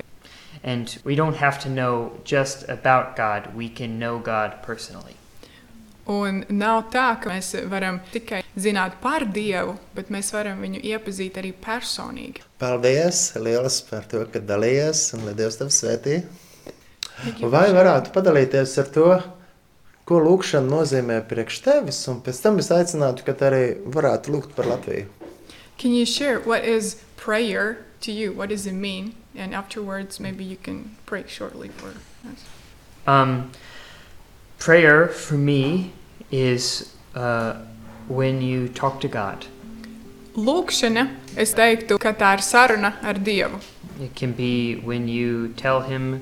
[0.63, 5.15] And we don't have to know just about God, we can know God personally.
[6.11, 11.37] Un nav tā, ka mēs varam tikai zināt par Dievu, bet mēs varam viņu iepazīt
[11.39, 12.43] arī personīgi.
[12.59, 16.17] Paldies, lielas par to, ka dalījies un lai Dievs tevi svētī.
[17.53, 19.07] Vai varētu padalīties ar to,
[20.09, 24.67] ko lūkšana nozīmē priekš tevis, un pēc tam es aicinātu, ka arī varētu lūgt par
[24.73, 25.07] Latviju.
[25.77, 28.33] Can you share what is prayer to you?
[28.33, 29.15] What does it mean?
[29.35, 31.93] And afterwards, maybe you can pray shortly for
[32.27, 32.43] us.
[33.07, 33.51] Um,
[34.59, 35.93] prayer for me
[36.31, 37.55] is uh,
[38.07, 39.45] when you talk to God.
[40.35, 43.59] Lūkšana, es teiktu, ka tā ir saruna ar Dievu.
[43.99, 46.21] It can be when you tell Him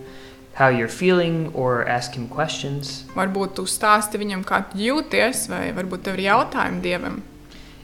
[0.55, 3.05] how you're feeling or ask Him questions.
[3.15, 7.21] Varbūt tu stāsti viņam, kā tu jūties, vai varbūt tev ir jautājumi Dievam.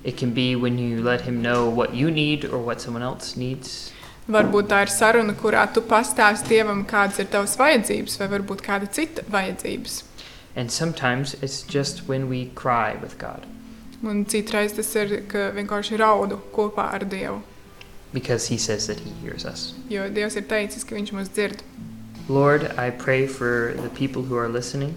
[0.04, 3.38] It can be when you let Him know what you need or what someone else
[3.38, 3.92] needs.
[4.26, 8.90] Varbūt tā ir saruna, kurā tu pastāsti Dievam, kādas ir tavas vajadzības, vai varbūt kāda
[8.90, 10.02] cita vajadzības.
[10.56, 13.46] And sometimes it's just when we cry with God
[14.04, 17.42] Un citreiz tas ir, ka vienkārši raudu kopā ar Dievu.
[18.14, 19.74] because He says that He hears us.
[19.90, 21.64] Jo Dievs ir teicis, ka Viņš mūs dzird.
[22.30, 24.94] Lord, I pray for the people who are listening.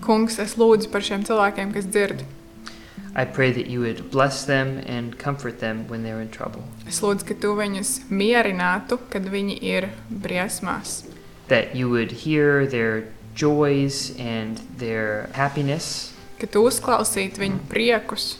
[0.00, 2.22] Kungs, es lūdzu par šiem cilvēkiem, kas dzird.
[3.14, 6.62] I pray that you would bless them and comfort them when they're in trouble.
[6.86, 11.04] Es lūdzu, ka tu viņus mierinātu, kad viņi ir briesmās.
[11.48, 18.38] That you would hear their joys and their happiness, Ka tu uzklausītu viņu priekus,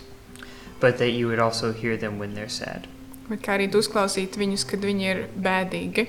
[0.81, 2.87] but that you would also hear them when they're sad.
[3.29, 6.07] bet kā arī tu uzklausītu viņus, kad viņi ir bēdīgi.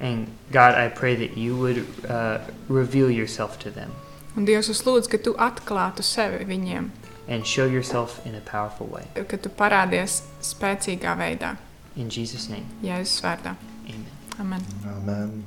[0.00, 2.38] And God, I pray that you would uh,
[2.68, 3.90] reveal yourself to them
[4.36, 6.90] Un Dievs, es lūdzu, ka tu atklātu sevi viņiem,
[7.28, 9.04] and show yourself in a powerful way.
[9.26, 11.56] ka tu parādies spēcīgā veidā,
[11.96, 13.56] In Jesus' name, Jēzus vārdā.
[13.88, 14.06] amen.
[14.38, 14.62] Amen.
[14.86, 15.44] Amen.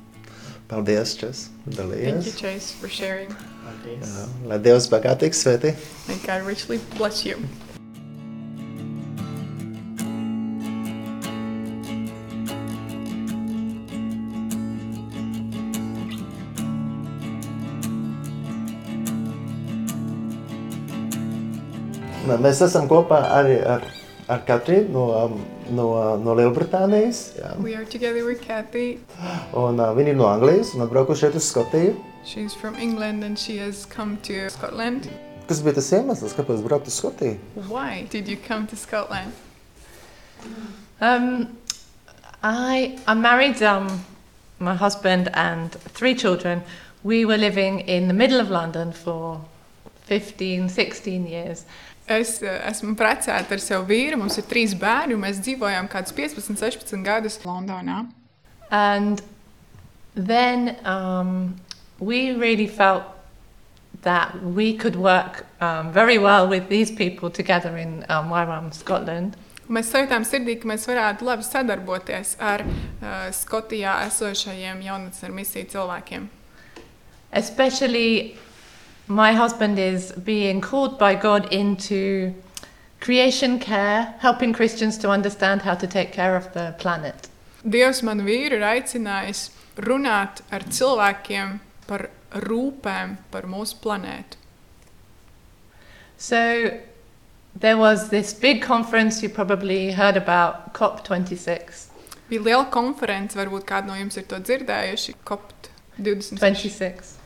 [0.72, 2.38] Paldies, Čes, Thank you, dalījies.
[2.40, 3.28] Chase, for sharing.
[3.84, 5.74] Jā, Lai Dievs bagātīgi svētī.
[6.08, 7.36] May God richly bless you.
[22.42, 23.84] Mēs esam kopā arī ar,
[24.32, 25.40] ar Katrīnu no, um,
[25.76, 25.88] no,
[26.22, 27.22] no Lielbritānijas.
[27.40, 27.56] Jā.
[27.60, 29.00] We are together with Kathy.
[29.58, 31.96] Un, uh, viņi ir no Anglijas un atbraukuši šeit uz Skotiju.
[32.24, 35.10] She's from England and she has come to Scotland.
[35.50, 37.36] Kas bija tas iemesls, kāpēc braukt uz Skotiju?
[37.68, 39.34] Why did you come to Scotland?
[41.02, 41.58] Um,
[42.42, 43.62] I I'm married.
[43.62, 44.06] Um,
[44.60, 46.64] my husband and three children.
[47.04, 49.42] We were living in the middle of London for
[50.06, 51.66] 15, 16 years.
[52.12, 56.16] Es uh, esmu precēta ar savu vīru, mums ir trīs bērni, un mēs dzīvojām kādus
[56.18, 58.04] 15, 16 gadus Londonā.
[58.72, 59.22] And
[60.16, 61.56] then um,
[62.00, 63.04] we really felt
[64.02, 69.38] that we could work um, very well with these people together in um, Wyram, Scotland.
[69.72, 76.26] Mēs sajūtām sirdī, ka mēs varētu labi sadarboties ar uh, Skotijā esošajiem jaunatnes misiju cilvēkiem.
[77.32, 78.36] Especially,
[79.08, 82.34] my husband is being called by God into
[83.00, 87.28] creation care, helping Christians to understand how to take care of the planet.
[87.64, 92.08] Dievs man vīru ir aicinājis runāt ar cilvēkiem par
[92.46, 94.40] rūpēm par mūsu planētu.
[96.18, 96.80] So,
[97.56, 101.88] there was this big conference you probably heard about, COP26.
[102.30, 106.38] Bija liela konference, varbūt kādi no jums ir to dzirdējuši, COP26.
[106.38, 107.21] 26.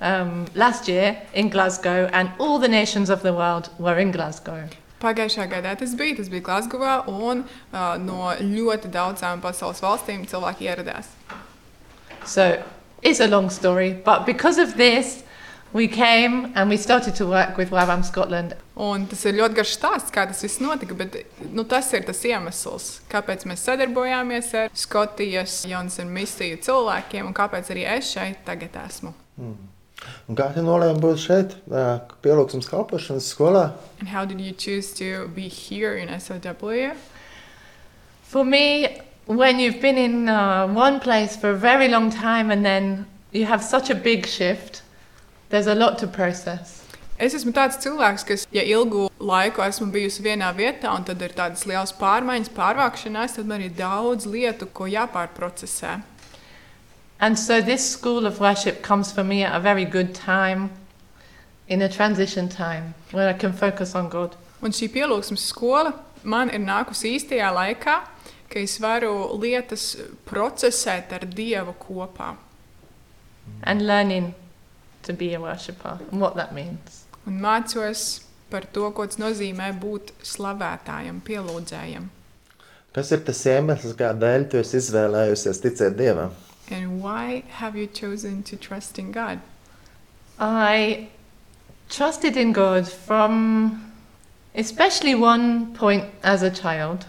[0.00, 4.68] Um, last year in Glasgow, and all the nations of the world were in Glasgow.
[5.00, 10.66] Pagājušā gadā tas bija, tas bija Glasgowā, un uh, no ļoti daudzām pasaules valstīm cilvēki
[10.66, 11.12] ieradās.
[12.26, 12.62] So
[13.02, 15.22] it's a long story, but because of this,
[15.72, 18.54] we came and we started to work with YWAM Scotland.
[18.76, 21.20] Un tas ir ļoti garš stāsts, kā tas viss notika, bet
[21.52, 27.36] nu, tas ir tas iemesls, kāpēc mēs sadarbojāmies ar Skotijas jaunas un misiju cilvēkiem un
[27.36, 29.14] kāpēc arī es šeit tagad esmu.
[30.24, 31.56] Un kā tu nolēmi būt šeit,
[32.24, 33.64] pielūgsmes kalpošanas skolā?
[34.00, 36.94] And how did you choose to be here in SOW?
[38.22, 42.64] For me, when you've been in uh, one place for a very long time and
[42.64, 44.82] then you have such a big shift,
[45.50, 46.80] there's a lot to process.
[47.14, 51.36] Es esmu tāds cilvēks, kas, ja ilgu laiku esmu bijusi vienā vietā, un tad ir
[51.36, 56.00] tādas liels pārmaiņas, pārvākšanās, tad man ir daudz lietu, ko jāpārprocesē.
[57.24, 60.70] And so this school of worship comes for me at a very good time,
[61.66, 64.36] in a transition time, where I can focus on God.
[64.60, 67.94] Un šī pielūgsmes skola man ir nākusi īstajā laikā,
[68.52, 69.94] ka es varu lietas
[70.28, 72.34] procesēt ar Dievu kopā.
[73.62, 74.34] and learning
[75.02, 77.04] to be a worshipper and what that means.
[77.26, 82.08] Un mācos par to, ko tas nozīmē būt slavētājam, pielūdzējam.
[82.94, 86.34] Kas ir tas iemesls, kādēļ tu esi izvēlējusies ticēt Dievam?
[86.70, 89.40] And why have you chosen to trust in God?
[90.38, 91.08] I
[91.88, 93.92] trusted in God from
[94.54, 97.06] especially one point as a child.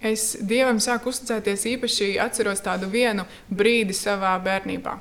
[0.00, 4.98] Es Dievam sāku uzticēties īpaši atceros tādu vienu brīdi savā bērnībā.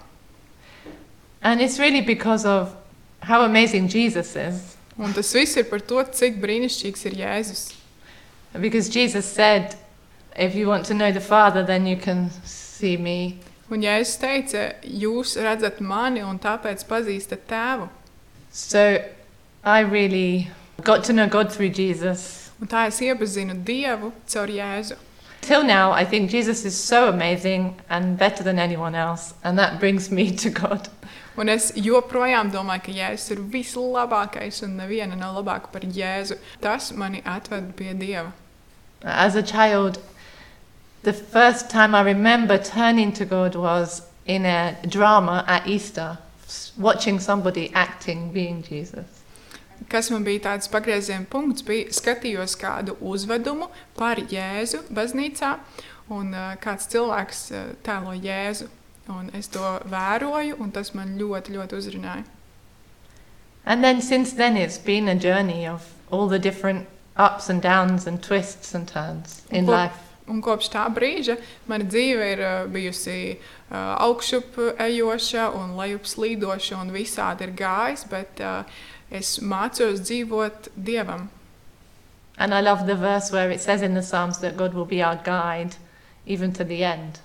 [1.41, 2.75] And it's really because of
[3.21, 4.75] how amazing Jesus is.
[4.97, 7.75] Un tas viss ir par to, cik brīnišķīgs ir Jēzus.
[8.59, 9.75] Because Jesus said,
[10.35, 13.39] if you want to know the Father, then you can see me.
[13.67, 17.89] Un Jēzus teica, jūs redzat mani un tāpēc pazīstat tēvu.
[18.51, 18.99] So
[19.63, 20.49] I really
[20.83, 22.51] got to know God through Jesus.
[22.61, 24.95] Un tā es iepazinu Dievu caur Jēzu.
[25.41, 29.79] Till now, I think Jesus is so amazing and better than anyone else, and that
[29.79, 30.89] brings me to God.
[31.37, 36.39] Un es joprojām domāju, ka Jēzus ir vislabākais un neviena nav labāka par Jēzu.
[36.63, 38.31] Tas mani atved pie Dieva.
[39.03, 39.99] As a child,
[41.03, 46.71] the first time I remember turning to God was in a drama at Easter, s-
[46.77, 49.05] watching somebody acting being Jesus.
[49.89, 55.51] Kas man bija tāds pagrieziena punkts, bija skatījos kādu uzvedumu par Jēzu baznīcā,
[56.09, 58.67] un uh, kāds cilvēks uh, tēlo Jēzu.
[59.09, 62.25] Un es to vēroju, un tas man ļoti, ļoti uzrunāja.
[63.65, 68.07] And then since then, it's been a journey of all the different ups and downs
[68.07, 69.97] and twists and turns in Well, life.
[70.27, 71.37] Un kopš tā brīža
[71.71, 78.03] mana dzīve ir uh, bijusi uh, augšup ejoša un lejup slīdoša, un visādi ir gājis,
[78.11, 78.65] bet uh,
[79.09, 81.29] es mācos dzīvot Dievam.
[82.37, 85.01] And I love the verse where it says in the Psalms that God will be
[85.01, 85.77] our guide
[86.25, 87.21] even to the end.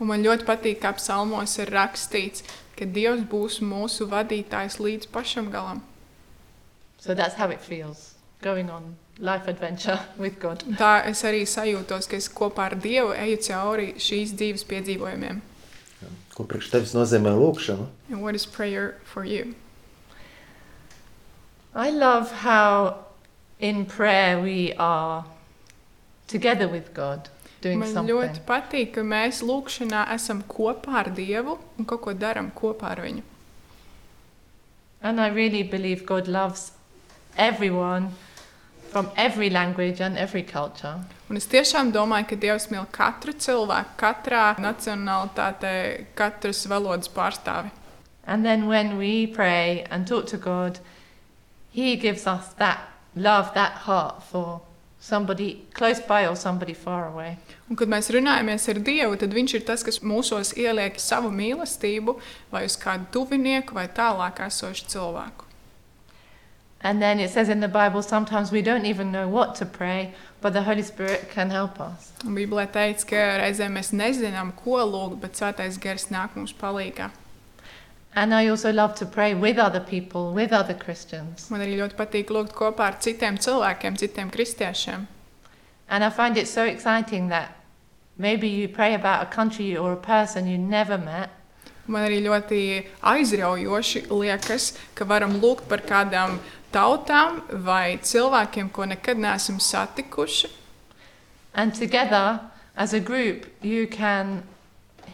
[0.00, 2.42] Un man ļoti patīk, kā psalmos ir rakstīts,
[2.74, 5.84] ka Dievs būs mūsu vadītājs līdz pašam galam.
[6.98, 10.64] So that's how it feels going on life adventure with God.
[10.66, 15.42] Un tā es arī sajūtos, ka es kopā ar Dievu eju cauri šīs dzīves piedzīvojumiem.
[16.32, 17.86] Ko priekš tevis nozīmē lūkšana?
[18.10, 19.54] And what is prayer for you?
[21.74, 23.04] I love how
[23.60, 25.24] in prayer we are
[26.26, 27.28] together with God
[27.60, 28.16] doing Man something.
[28.16, 33.04] ļoti patīk, ka mēs lūkšanā esam kopā ar Dievu un kaut ko darām kopā ar
[33.04, 33.22] Viņu.
[35.02, 36.72] And I really believe God loves
[37.36, 38.12] everyone
[38.92, 41.00] from every language and every culture.
[41.30, 45.76] Un es tiešām domāju, ka Dievs mīl katru cilvēku, katrā nacionālitātē,
[46.18, 47.72] katras valodas pārstāvi.
[48.26, 50.78] And then when we pray and talk to God,
[51.70, 52.84] He gives us that
[53.16, 54.60] love, that heart for
[55.00, 57.38] somebody close by or somebody far away.
[57.70, 62.18] Un, kad mēs runājamies ar Dievu, tad Viņš ir tas, kas mūsos ieliek savu mīlestību
[62.52, 65.48] vai uz kādu tuvinieku vai tālāk esošu cilvēku.
[66.84, 70.14] And then it says in the Bible, sometimes we don't even know what to pray,
[70.40, 72.10] but the Holy Spirit can help us.
[72.26, 77.10] Un Bībelē teikts, ka reizēm mēs nezinām, ko lūgt, bet Svētais Gars nāk mums palīdzīgā.
[78.14, 81.48] And I also love to pray with other people, with other Christians.
[81.50, 85.06] Man arī ļoti patīk lūgt kopā ar citiem cilvēkiem, citiem kristiešiem.
[85.88, 87.56] And I find it so exciting that
[88.18, 91.30] maybe you pray about a country or a person you never met,
[91.90, 92.58] Man arī ļoti
[93.10, 96.36] aizraujoši liekas, ka varam lūgt par kādām
[96.72, 100.50] tautām vai cilvēkiem, ko nekad neesam satikuši.
[101.54, 102.40] and together
[102.76, 104.42] as a group you can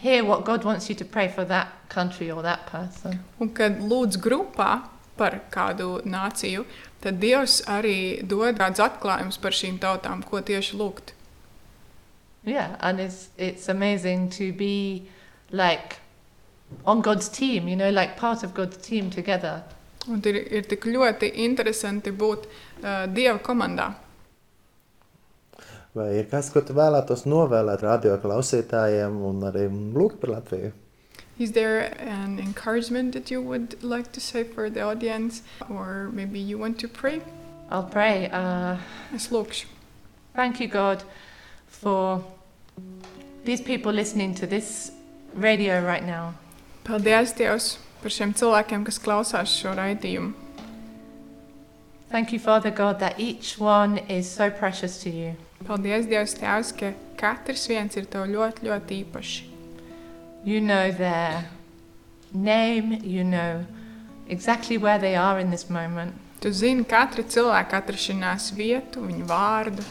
[0.00, 3.24] hear what God wants you to pray for that country or that person.
[3.40, 4.84] Un kad lūdz grupā
[5.18, 6.64] par kādu nāciju,
[7.02, 11.14] tad Dievs arī dod kādus atklājumus par šīm tautām, ko tieši lūgt.
[12.44, 15.08] Yeah, and it's it's amazing to be
[15.50, 15.98] like
[16.86, 19.64] on God's team, you know, like part of God's team together.
[20.08, 23.90] Un ir, ir tik ļoti interesanti būt uh, Dieva komandā.
[25.94, 30.70] Vai ir kas, ko tu vēlētos novēlēt radio klausītājiem un arī lūgt par Latviju?
[31.38, 35.42] Is there an encouragement that you would like to say for the audience?
[35.70, 37.20] Or maybe you want to pray?
[37.70, 38.28] I'll pray.
[38.30, 38.76] Uh,
[39.14, 39.66] Es lūkšu.
[40.34, 41.02] thank you, God,
[41.66, 42.24] for
[43.44, 44.92] these people listening to this
[45.34, 46.34] radio right now.
[46.84, 50.34] Paldies, Dievs, par šiem cilvēkiem, kas klausās šo raidījumu.
[52.10, 55.34] Thank you, Father God, that each one is so precious to you.
[55.64, 59.42] Paldies, Dievs, Tēvs, ka katrs viens ir tev ļoti, ļoti īpašs.
[60.44, 61.50] You know their
[62.32, 63.66] name, you know
[64.28, 69.82] exactly where they are in this moment, Tu zini katra cilvēka atrašanās vietu, viņa vārdu.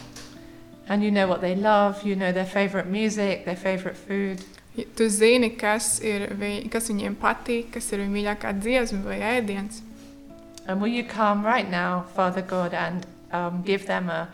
[0.88, 4.42] and you know what they love, you know their favorite music, their favorite food.
[4.96, 9.80] Tu zini, kas, ir, vi- kas viņiem patīk, kas ir viņa mīļākā dziesma vai ēdiens.
[10.66, 14.28] And will you come right now, Father God, and um, give them a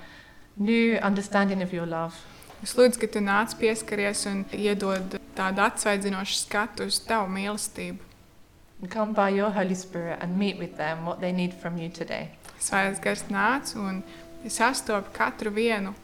[0.57, 2.15] new understanding of your love?
[2.63, 7.99] Es lūdzu, ka tu nāc pieskaries un iedod tādu atsvaidzinošu skatu uz tavu mīlestību.
[8.91, 12.31] Come by your Holy Spirit and meet with them what they need from you today.
[12.61, 14.03] Svētais gars nāc un
[14.49, 15.95] sastopi katru vienu,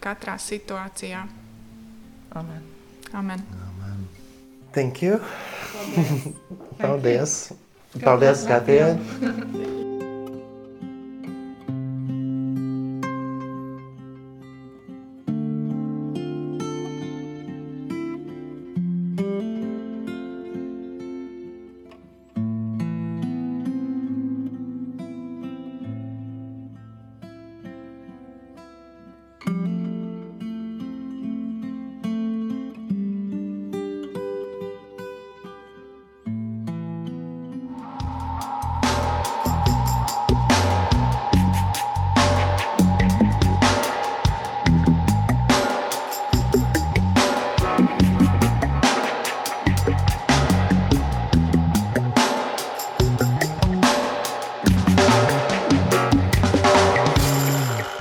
[0.00, 1.26] katrā situācijā.
[2.36, 2.62] Amen.
[3.12, 3.69] Amen.
[4.72, 5.20] Thank you!
[6.78, 7.52] Paldies!
[7.98, 8.98] Paldies, Katija!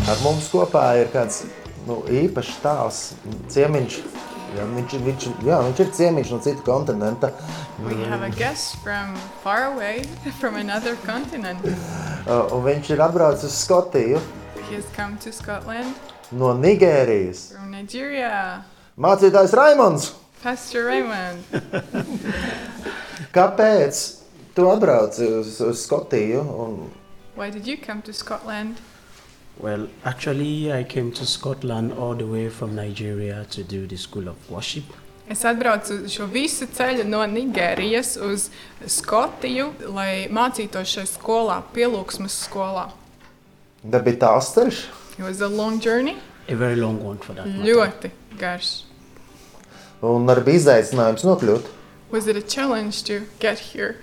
[0.10, 1.44] Ar mums kopā ir kāds
[1.86, 3.00] nu, īpašs tēls,
[3.54, 4.00] ciemiņš.
[4.58, 7.30] Jā, viņš, viņš, jā, viņš ir ciemiņš no cita kontinenta.
[9.70, 10.02] Away.
[12.30, 14.20] Uh, Un viņš ir atbraucis uz Skotiju
[14.70, 15.96] He has come to Scotland
[16.32, 17.54] no Nigērijas.
[17.54, 18.64] from Nigeria.
[19.00, 20.12] Mācītājs Raimons,
[20.44, 21.42] Pastor Raymond,
[23.38, 24.02] kāpēc
[24.54, 26.44] tu atbrauci uz, uz Skotiju?
[26.44, 26.78] Un,
[27.36, 28.78] why did you come to Scotland?
[29.60, 34.28] Well, actually, I came to Scotland all the way from Nigeria to do the School
[34.30, 34.86] of Worship.
[35.30, 38.48] Es atbraucu šo visu ceļu no Nigērijas uz
[38.90, 42.88] Skotiju, lai mācītos šajā skolā, pielūgsmes skolā.
[43.84, 44.80] Tā bija tāls ceļš.
[45.20, 46.16] It was a long journey,
[46.48, 47.62] A very long one for that matter.
[47.76, 48.72] ļoti garš.
[50.02, 51.68] Un arī bija izaicinājums nokļūt.
[52.12, 53.98] Was it a challenge to get here?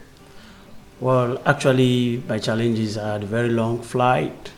[1.00, 4.52] Well, actually, my challenges I had a very long flight.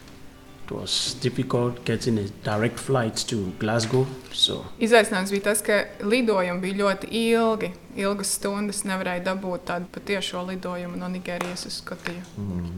[0.69, 4.07] It was difficult getting a direct flight to Glasgow.
[4.33, 7.71] So, Izaicinājums bija tas, ka lidojumi bija ļoti ilgi.
[7.97, 12.21] Ilgas stundas nevarēja dabūt tādu patiešo lidojumu no Nigērijas uz Skotiju.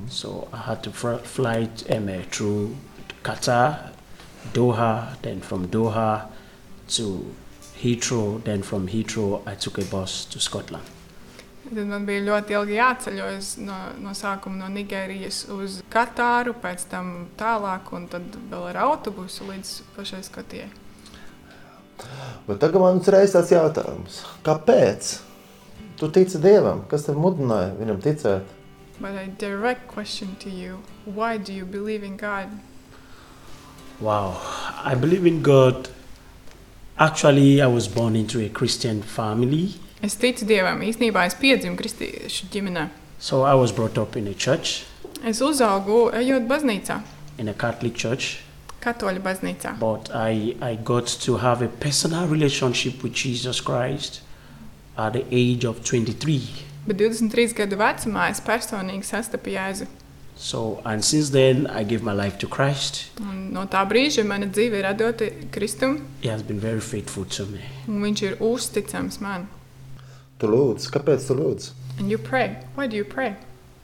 [0.09, 2.77] so I had to fly um, through
[3.25, 3.91] Qatar,
[4.55, 6.29] Doha, then from Doha
[6.97, 7.35] to
[7.83, 8.45] Heathrow.
[8.45, 10.85] Then from Heathrow, I took a bus to Scotland.
[11.71, 17.29] Tad man bija ļoti ilgi jāceļojas no, no sākuma no Nigērijas uz Katāru, pēc tam
[17.39, 20.71] tālāk, un tad vēl ar autobusu līdz pašai Skotijai.
[22.49, 24.25] Bet tagad man uzreiz tāds jautājums.
[24.43, 25.13] Kāpēc?
[26.01, 26.83] Tu tici Dievam?
[26.91, 28.57] Kas tev mudināja viņam ticēt?
[29.01, 32.49] But a direct question to you why do you believe in God?
[34.01, 34.41] Wow,
[34.85, 35.89] I believe in God.
[36.99, 40.81] Actually, I was born into a Christian family, Es ticu Dievam.
[40.81, 42.89] Īsnībā es piedzimu kristiešu ģimenē.
[43.19, 44.85] so I was brought up in a church,
[45.25, 47.03] Es uzaugu ejot baznīcā,
[47.39, 48.39] in a Catholic church,
[48.81, 49.79] katoļu baznīcā.
[49.79, 54.23] but I, I got to have a personal relationship with Jesus Christ
[54.97, 56.41] at the age of 23.
[56.87, 59.87] Bet 23 gadu vecumā es personīgi sastapu Jēzu.
[60.37, 63.11] So, and since then, I gave my life to Christ.
[63.21, 67.45] Un no tā brīža mana dzīve ir atdota Kristum, He has been very faithful to
[67.45, 67.61] me.
[67.87, 69.49] un Viņš ir uzticams man.
[70.41, 71.73] Tu lūdz, kāpēc tu lūdz?
[71.99, 72.57] And you pray.
[72.75, 73.37] Why do you pray?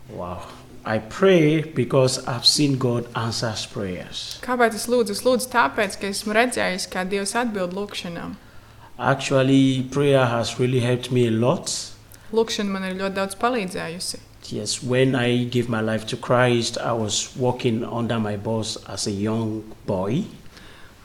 [0.08, 0.40] Wow.
[0.86, 4.38] I pray because I've seen God answers prayers.
[4.40, 5.16] Kāpēc es lūdzu?
[5.18, 8.36] Es lūdzu tāpēc, ka esmu redzējis, kā Dievs atbild lūgšanām.
[8.96, 11.68] Actually, prayer has really helped me a lot.
[12.32, 14.22] Lūkšana man ir ļoti daudz palīdzējusi.
[14.48, 19.06] Yes, when I gave my life to Christ, I was working under my boss as
[19.06, 20.24] a young boy.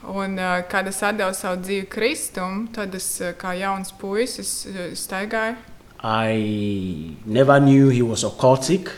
[0.02, 4.90] Un, uh, kad es devu savu dzīvi Kristum, tad es uh, kā jauns puisis uh,
[4.98, 5.60] staigāju.
[6.04, 8.90] I never knew he was occultic.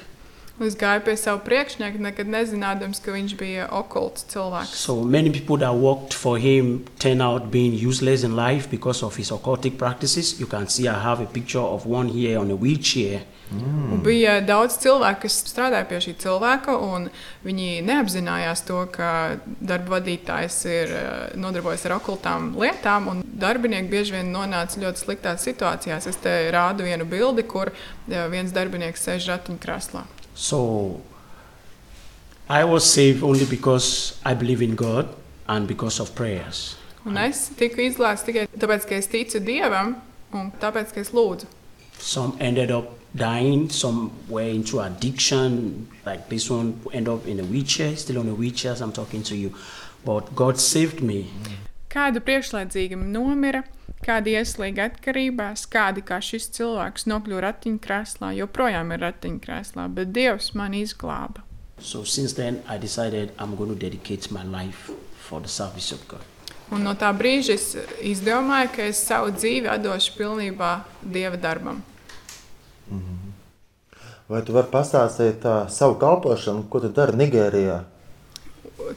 [0.64, 4.78] Es gāju pie sava priekšnieka, nekad nezinādams, ka viņš bija okults cilvēks.
[4.80, 9.18] So many people that worked for him turned out being useless in life because of
[9.18, 10.40] his occultic practices.
[10.40, 13.24] You can see I have a picture of one here on a wheelchair.
[13.52, 17.10] Un bija daudz cilvēku, kas strādāja pie šī cilvēka, un
[17.46, 19.10] viņi neapzinājās to, ka
[19.46, 25.46] darba vadītājs ir eh, nodarbojies ar okultām lietām, un darbinieki bieži vien nonāca ļoti sliktās
[25.46, 26.08] situācijās.
[26.10, 30.06] Es te rādu vienu bildi, kur eh, viens darbinieks sēž ratiņkrēslā.
[30.34, 31.02] So
[32.50, 35.14] I was saved only because I believe in God
[35.48, 36.76] and because of prayers.
[37.06, 39.98] Un es tiku izlaists tikai tāpēc, ka es ticu Dievam,
[40.34, 41.52] un tāpēc, ka es lūdzu.
[42.00, 47.44] Some ended up dying, some were into addiction, like this one ended up in a
[47.44, 49.54] wheelchair, still on a wheelchair as I'm talking to you.
[50.06, 51.30] But God saved me.
[51.94, 53.62] Kādu priekšlaicīgi nomira,
[54.02, 60.74] kādi ieslīga atkarībās, kādi kā šis cilvēks nokļuva ratiņkrēslā, joprojām ir ratiņkrēslā, bet Dievs man
[60.74, 61.46] izglāba.
[61.80, 64.90] So since then, I decided I'm going to dedicate my life
[65.22, 66.26] for the service of God.
[66.74, 67.70] Un no tā brīža es
[68.02, 70.74] izdomāju, ka es savu dzīvi atdošu pilnībā
[71.06, 71.84] Dieva darbam.
[74.30, 77.84] Vai tu vari pastāstīt uh, savu kalpošanu, ko tu dari Nigērijā?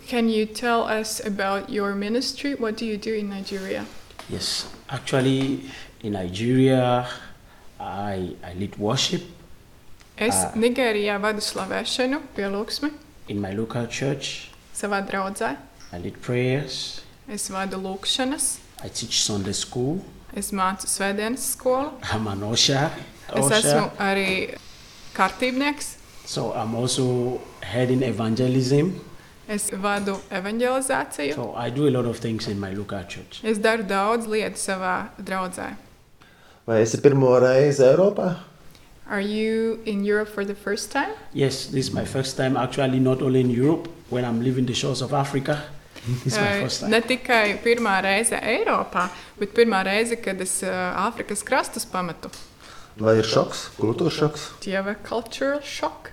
[0.08, 2.54] Can you tell us about your ministry?
[2.54, 3.84] What do you do in Nigeria?
[4.30, 5.62] Yes, actually,
[6.02, 7.06] in Nigeria,
[7.80, 9.22] I, I lead worship
[10.16, 10.52] Es Ah.
[10.56, 12.88] Nigērijā vadu slavēšanu, pielūgsmi
[13.28, 14.48] in my local church.
[14.74, 15.56] savā draudzē.
[15.92, 17.02] I lead prayers.
[17.28, 20.00] Es vadu lūkšanas, I teach Sunday school.
[20.34, 21.92] es mācu svētdienas skolu.
[22.14, 22.90] I'm an usher.
[23.34, 23.56] Es usher.
[23.56, 24.54] esmu arī
[25.16, 25.94] kārtībnieks.
[26.26, 28.92] So I'm also heading evangelism.
[29.48, 31.34] Es vadu evanģelizāciju.
[31.34, 33.40] So I do a lot of things in my local church.
[33.44, 35.74] Es daru daudz lietu savā draudzē.
[36.66, 38.36] Vai esi pirmo reizi Eiropā?
[39.08, 41.12] Are you in Europe for the first time?
[41.32, 44.74] Yes, this is my first time actually not only in Europe when I'm leaving the
[44.74, 45.62] shores of Africa.
[46.24, 46.90] This is my Eh, first time.
[46.90, 49.08] Ne tikai pirmā reize Eiropā,
[49.38, 50.74] bet pirmā reize, kad es eh,
[51.06, 52.30] Āfrikas krastus pametu.
[52.96, 54.44] Vai ir šoks, kultūras šoks?
[54.64, 56.12] Do you have a cultural shock?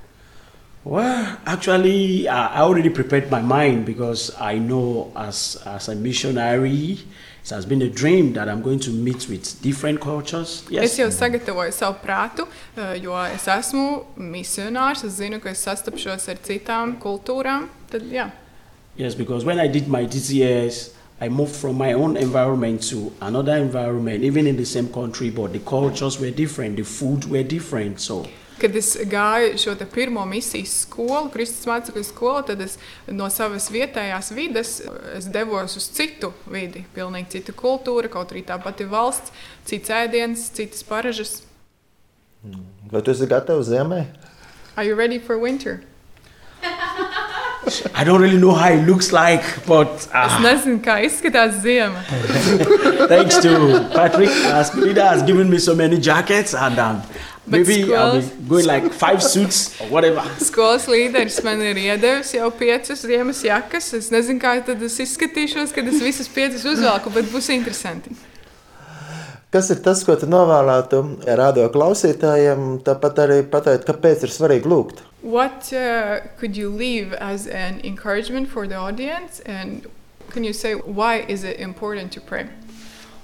[0.84, 7.00] Well, actually, uh, I already prepared my mind because I know as, as a missionary,
[7.42, 10.64] it has been a dream that I'm going to meet with different cultures.
[10.66, 15.06] Es Yes, jau sagatavoju savu prātu, eh, jo es esmu misionārs.
[15.08, 17.70] Es zinu, ka es sastapšos ar citām kultūrām.
[17.90, 18.30] Tad, jā.
[18.98, 20.90] yes, because when I did my DCS,
[21.24, 25.54] I moved from my own environment to another environment, even in the same country, but
[25.54, 28.02] the cultures were different, the food were different.
[28.02, 28.26] So,
[28.60, 32.76] Kad es gāju šo te pirmo misijas skolu, Kristus mācekļu skolu, tad es
[33.08, 34.74] no savas vietējās vides
[35.16, 36.84] es devos uz citu vidi.
[36.96, 39.32] Pilnīgi cita kultūra, kaut arī tā pati valsts,
[39.70, 41.40] cits ēdiens, citas paražas.
[42.92, 44.04] Vai tu esi gatavs ziemai?
[44.76, 45.82] Are you ready for winter?
[47.94, 52.02] I don't really know how it looks like, but Es uh, nezinu, kā izskatās zima.
[53.12, 53.54] thanks to
[53.94, 57.02] Patrick, uh, Spinida has given me so many jackets, and um,
[57.48, 60.26] maybe I'll be going like five suits or whatever.
[60.44, 63.94] Skolas līderis man ir iedevis jau piecas ziemas jakas.
[63.94, 68.16] Es nezinu, kā tad es izskatīšos, kad es visas piecas uzvelku, bet būs interesanti.
[69.54, 71.00] Kas ir tas, ko tu novēlētu
[71.38, 72.80] radio klausītājiem?
[72.88, 75.04] Tāpat arī pateikt, kāpēc ir svarīgi lūgt.
[75.22, 79.42] What uh, could you leave as an encouragement for the audience?
[79.46, 79.86] And
[80.32, 82.48] can you say why is it important to pray?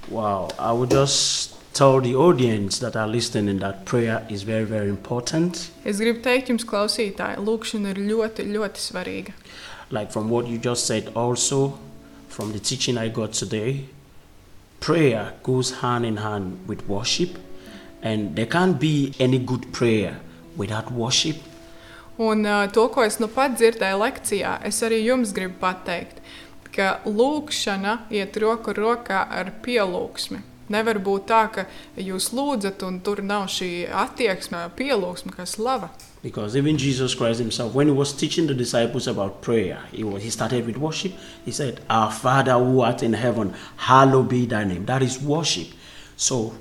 [0.07, 4.89] Wow, I would just tell the audience that are listening that prayer is very, very
[4.89, 5.71] important.
[5.83, 9.33] Es gribu teikt jums, klausītāji, lūkšana ir ļoti, ļoti svarīga.
[9.89, 11.79] Like from what you just said, also
[12.27, 13.89] from the teaching I got today,
[14.79, 17.37] prayer goes hand in hand with worship,
[18.01, 20.19] and there can't be any good prayer
[20.57, 21.37] without worship.
[22.19, 26.19] Un uh, to, ko es nu pat dzirdēju lekcijā, es arī jums gribu pateikt,
[26.75, 30.41] ka lūkšana iet roku rokā ar pielūgsmi.
[30.69, 31.65] Nevar būt tā, ka
[31.97, 35.89] jūs lūdzat, un tur nav šī attieksme, pielūgsme, kas lava.
[36.21, 40.21] Because even Jesus Christ himself, when he was teaching the disciples about prayer, he, was,
[40.21, 41.13] he started with worship.
[41.45, 44.85] He said, Our Father who art in heaven, hallowed be thy name.
[44.85, 45.69] That is worship.
[46.17, 46.55] So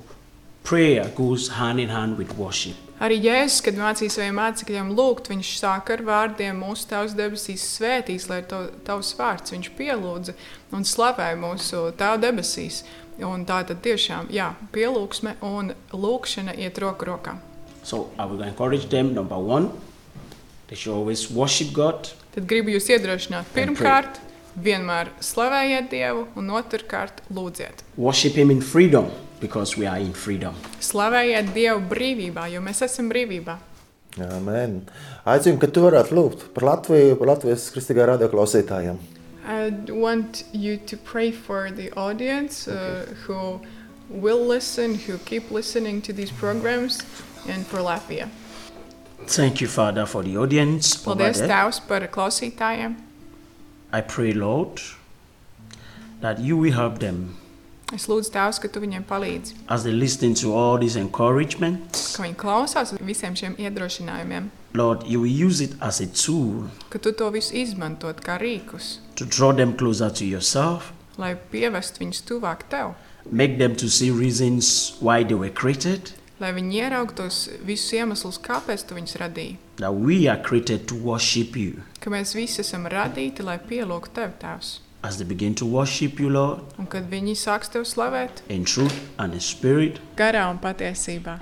[0.63, 2.75] prayer goes hand in hand with worship.
[2.99, 8.25] Arī Jēzus, kad mācīja saviem mācekļiem lūgt, viņš sāk ar vārdiem: Mūsu Tēvs debesīs svētīs,
[8.27, 10.35] lai to tavs vārds viņš pielūdza
[10.75, 12.81] un slavēja mūsu Tēvu debesīs.
[13.23, 17.37] Un tā tad tiešām, jā, pielūgsme un lūkšana iet roku rokā.
[17.83, 19.13] So I will encourage them.
[19.13, 19.71] Number one,
[20.67, 22.11] they should always worship God.
[22.35, 23.47] Tad gribu jūs iedrošināt.
[23.55, 24.19] Pirmkārt,
[24.59, 27.83] vienmēr slavējiet Dievu, un otrkārt, lūdziet.
[27.97, 29.07] Worship Him in freedom
[29.39, 30.55] because we are in freedom.
[30.83, 33.57] Slavējiet Dievu brīvībā, jo mēs esam brīvībā.
[34.19, 34.81] Amen.
[35.29, 38.99] Aicinu, ka tu varētu lūgt par Latviju, par Latvijas kristīgā radio klausītājiem.
[39.49, 43.61] I want you to pray for the audience uh, who
[44.09, 47.01] will listen, who keep listening to these programs,
[47.47, 48.29] and for Latvia.
[49.25, 51.05] Thank you, Father, for the audience.
[51.07, 51.47] over Paldies, there.
[51.47, 52.95] Tēvs, par klausītājiem.
[53.91, 54.81] I pray, Lord,
[56.21, 57.38] that you will help them
[57.95, 62.15] Es lūdzu, Tēvs, ka tu viņiem palīdzi, as they listen to all these encouragements.
[62.15, 66.67] ka viņi klausās uz visiem šiem iedrošinājumiem, Lord, you will use it as a tool
[66.93, 72.03] ka tu to visu izmantot kā rīkus, to draw them closer to yourself, lai pievestu
[72.03, 72.93] viņus tuvāk tev,
[73.31, 78.85] make them to see reasons why they were created, lai viņi ieraugtos visus iemeslus, kāpēc
[78.87, 81.81] tu viņus radīji, that we are created to worship you.
[81.99, 84.77] ka mēs visi esam radīti, lai pielūgtu tev, Tēvs.
[85.01, 88.97] As they begin to worship you, Lord, Un kad viņi sāks tev slavēt, in truth
[89.17, 91.37] and in spirit, garā un patiesībā,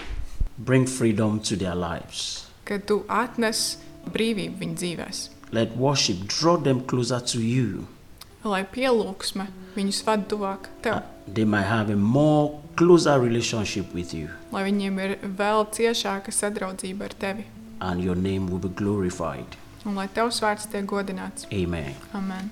[0.59, 2.45] bring freedom to their lives.
[2.65, 3.77] kad tu atnes
[4.13, 7.87] brīvību viņu dzīvēs, Let worship draw them closer to you.
[8.43, 11.01] lai pielūgsme viņus vada tuvāk tev,
[11.33, 17.09] They might have a more closer relationship with you, lai viņiem ir vēl ciešāka sadraudzība
[17.09, 17.45] ar tevi,
[17.81, 19.57] and your name will be glorified.
[19.85, 21.47] un lai tavs vārds tiek godināts.
[21.51, 21.95] Amen.
[22.13, 22.51] Amen.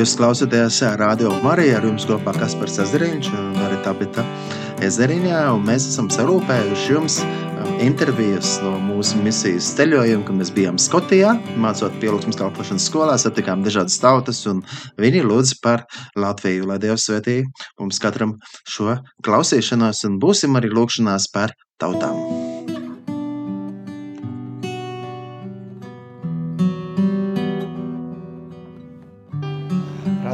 [0.00, 4.24] Jūs klausāties Radio Marija ar jums kopā Kaspars Ezeriņš un arī Tabita
[4.80, 10.80] Ezeriņā, un mēs esam sarūpējuši jums um, intervijas no mūsu misijas ceļojuma, kad mēs bijām
[10.80, 14.64] Skotijā, mācot pielūgsmas kalpošanas skolā, satikām dažādas tautas, un
[14.96, 15.84] viņi lūdz par
[16.16, 17.42] Latviju, lai Dievs svētī
[17.76, 22.39] mums katram šo klausīšanos, un būsim arī lūkšanās par tautām.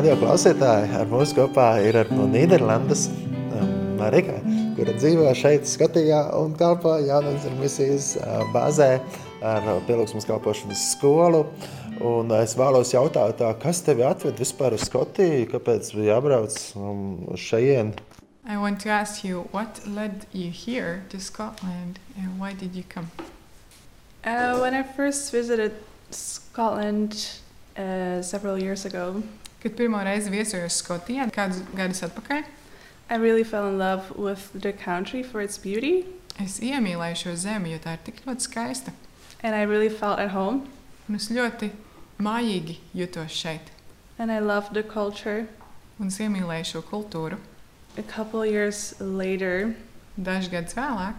[0.07, 4.37] Radio klausītāji ar mums kopā ir ar no Nīderlandes um, Marika,
[4.77, 9.01] kura dzīvo šeit Skotijā un kalpo Jānis ir misijas uh, bāzē
[9.43, 11.41] ar pielūgsmas kalpošanas skolu.
[12.07, 17.01] Un es vēlos jautāt, tā, kas tevi atved vispār uz Skotiju, kāpēc bija jābrauc um,
[17.35, 17.99] uz šejienu?
[18.47, 22.85] I want to ask you what led you here to Scotland and why did you
[22.87, 23.11] come?
[24.23, 25.75] Uh, when I first visited
[26.13, 27.41] Scotland
[27.77, 29.25] uh, several years ago,
[29.67, 32.45] Kad pirmo reizi viesojos Skotijā, kādus gadus atpakaļ,
[33.11, 36.05] I really fell in love with the country for its beauty,
[36.39, 38.93] es iemīlēju šo zemi, jo tā ir tik ļoti skaista.
[39.43, 40.69] and I really felt at home.
[41.09, 41.73] Un es ļoti
[42.23, 43.73] mājīgi jutos šeit.
[44.21, 45.49] and I loved the culture.
[45.99, 47.39] Un es iemīlēju šo kultūru.
[47.99, 49.75] A couple years later,
[50.17, 51.15] Dažus gadus vēlāk,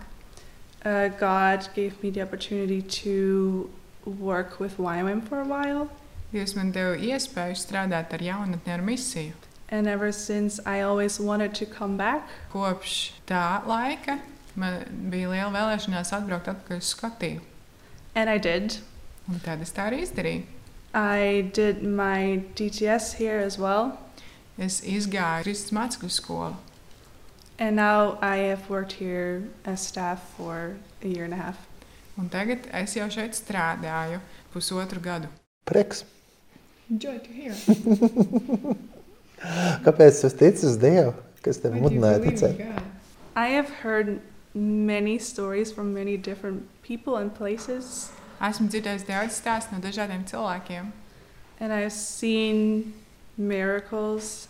[0.86, 3.70] uh, God gave me the opportunity to
[4.06, 5.90] work with YWAM for a while.
[6.32, 9.36] Dievs man deva iespēju strādāt ar jaunatni ar misiju.
[9.70, 12.28] And ever since, I always wanted to come back.
[12.52, 14.20] Kopš tā laika
[14.56, 17.42] man bija liela vēlēšanās atbraukt atpakaļ uz Skotiju.
[18.16, 18.80] And I did.
[19.28, 20.44] Un tad es tā arī izdarīju.
[20.96, 23.98] I did my DTS here as well.
[24.58, 26.56] Es izgāju Kristus mācekļu skolu.
[27.60, 31.68] And now I have worked here as staff for a year and a half.
[32.18, 34.22] Un tagad es jau šeit strādāju
[34.54, 35.30] pusotru gadu.
[35.66, 36.06] Prieks.
[36.90, 37.54] Joy to hear.
[39.86, 41.12] Kāpēc tu tici uz Dievu?
[41.44, 42.62] Kas tev mudināja ticēt?
[43.38, 44.20] I have heard
[44.56, 48.10] many stories from many different people and places,
[48.42, 50.92] Esmu dzirdējis daudz stāstu no dažādiem cilvēkiem.
[51.60, 52.94] and I've seen
[53.38, 54.48] miracles,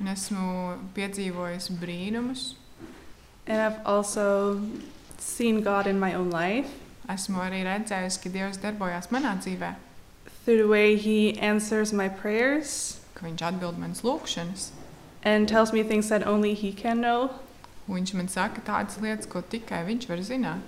[0.00, 2.54] Un esmu piedzīvojis brīnumus.
[3.46, 4.60] and I've also
[5.18, 6.68] seen God in my own life
[7.08, 9.74] Esmu arī redzējis, ka Dievs darbojās manā dzīvē,
[10.46, 14.70] through the way He answers my prayers ka Viņš atbild manas lūgšanas.
[15.24, 17.30] and tells me things that only He can know.
[17.88, 20.62] Un Viņš man saka tādas lietas, ko tikai Viņš var zināt.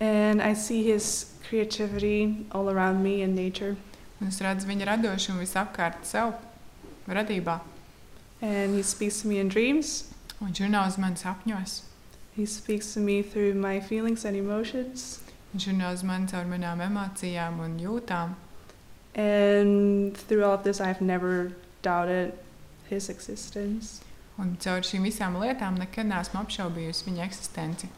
[0.00, 3.76] And I see His creativity all around me in nature.
[4.20, 6.34] Un es redzu viņa radošumu visapkārt sev
[7.08, 7.60] radībā.
[8.42, 10.12] And He speaks to me in dreams.
[10.40, 11.82] Un Viņš runā uz mani sapņos.
[12.36, 15.20] He speaks to me through my feelings and emotions.
[15.54, 18.34] Viņš runā uz mani caur manām emocijām un jūtām.
[19.14, 21.52] And through all of this, I've never
[21.82, 22.32] doubted
[22.88, 24.00] His existence.
[24.38, 27.90] Un caur šīm visām lietām nekad neesmu apšaubījusi viņa eksistenci.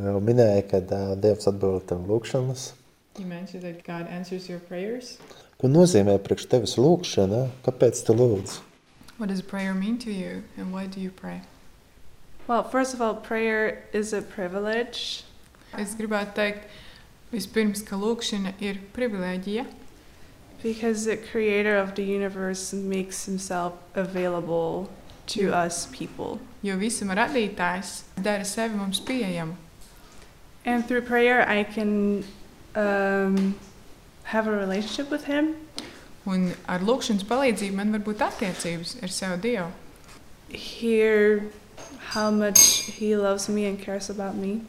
[0.00, 2.72] Jau minēja, ka uh, Dievs atbild tev lūgšanas.
[3.18, 5.16] You mentioned that God answers your prayers.
[5.60, 7.46] Ko nozīmē priekš tevis lūgšana?
[7.64, 8.60] Kāpēc tu lūdz?
[9.18, 11.42] What does prayer mean to you and why do you pray?
[12.46, 15.24] Well, first of all, prayer is a privilege
[15.78, 16.64] Es gribētu teikt,
[17.32, 19.66] vispirms, ka lūkšana ir privilēģija,
[20.62, 24.90] because the creator of the universe makes himself available
[25.26, 25.64] to Yeah.
[25.66, 26.38] us people.
[26.62, 29.54] jo visuma radītājs dara sevi mums pieejamu.
[30.66, 32.24] And through prayer, I can
[32.76, 33.54] um,
[34.24, 35.54] have a relationship with him,
[36.26, 39.70] Un ar lūkšanas palīdzību man var būt attiecības ar sevi Dievu.
[40.50, 41.44] hear
[42.12, 42.60] how much
[42.98, 44.60] he loves me and cares about me.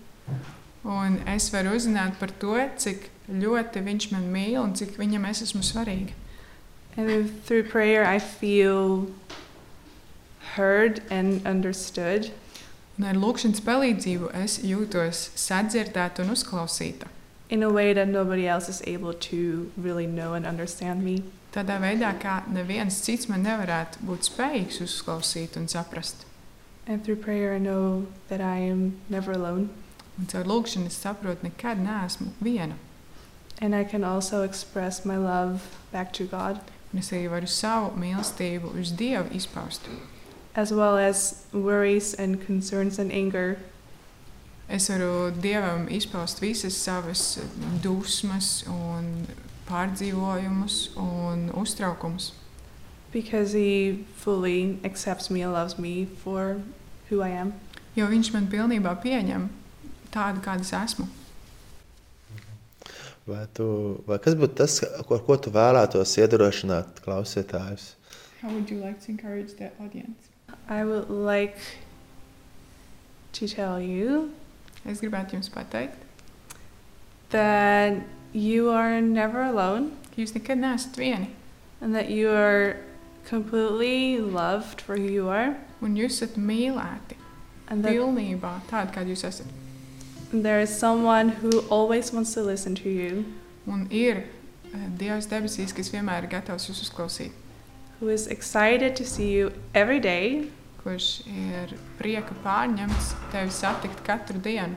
[0.83, 5.43] Un es varu uzzināt par to, cik ļoti viņš man mīl un cik viņam es
[5.45, 6.17] esmu svarīga.
[6.97, 9.07] And through prayer, I feel
[10.55, 12.31] heard and understood.
[12.97, 17.07] Un ar lūkšanas palīdzību es jūtos sadzirdēta un uzklausīta.
[17.51, 21.21] in a way that nobody else is able to really know and understand me.
[21.51, 26.23] Tādā veidā, kā neviens cits man nevarētu būt spējīgs uzklausīt un saprast.
[26.87, 29.69] And through prayer, I know that I am never alone.
[30.21, 32.75] Un caur lūkšanu es saprotu, nekad neesmu viena.
[33.59, 35.61] And I can also express my love
[35.91, 36.59] back to God,
[36.93, 39.81] Un es arī varu savu mīlestību uz Dievu izpaust.
[40.53, 43.57] as well as worries and concerns and anger.
[44.69, 47.39] Es varu Dievam izpaust visas savas
[47.81, 49.27] dusmas, un
[49.69, 52.31] pārdzīvojumus un uztraukumus.
[53.11, 56.61] Because he fully accepts me and loves me for
[57.09, 57.53] who I am.
[57.95, 59.49] Jo Viņš man pilnībā pieņem
[60.13, 61.07] tādu, kāda es esmu.
[63.27, 63.65] Vai, tu,
[64.07, 67.95] vai kas būtu tas, ko, ar ko tu vēlētos iedrošināt klausītājus?
[68.41, 70.29] How would you like to encourage the audience?
[70.67, 71.59] I would like
[73.33, 74.31] to tell you
[74.81, 75.99] Es gribētu jums pateikt,
[77.29, 77.99] that
[78.33, 81.29] you are never alone ka jūs nekad neesat vieni,
[81.81, 82.77] and that you are
[83.27, 85.55] completely loved for who you are.
[85.81, 87.17] un jūs esat mīlēti
[87.67, 89.47] And that pilnībā, tādi, kādi jūs esat.
[90.31, 93.25] There is someone who always wants to listen to you,
[93.67, 94.23] Un ir
[94.73, 97.31] eh, Dievs debesīs, kas vienmēr ir gatavs jūs uzklausīt,
[97.99, 100.49] who is excited to see you every day,
[100.81, 104.75] kurš ir prieka pārņemts tevi satikt katru dienu,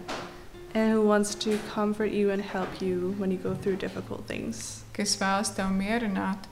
[0.74, 4.84] and who wants to comfort you and help you when you go through difficult things.
[4.92, 6.44] kas vēlas tevi mierināt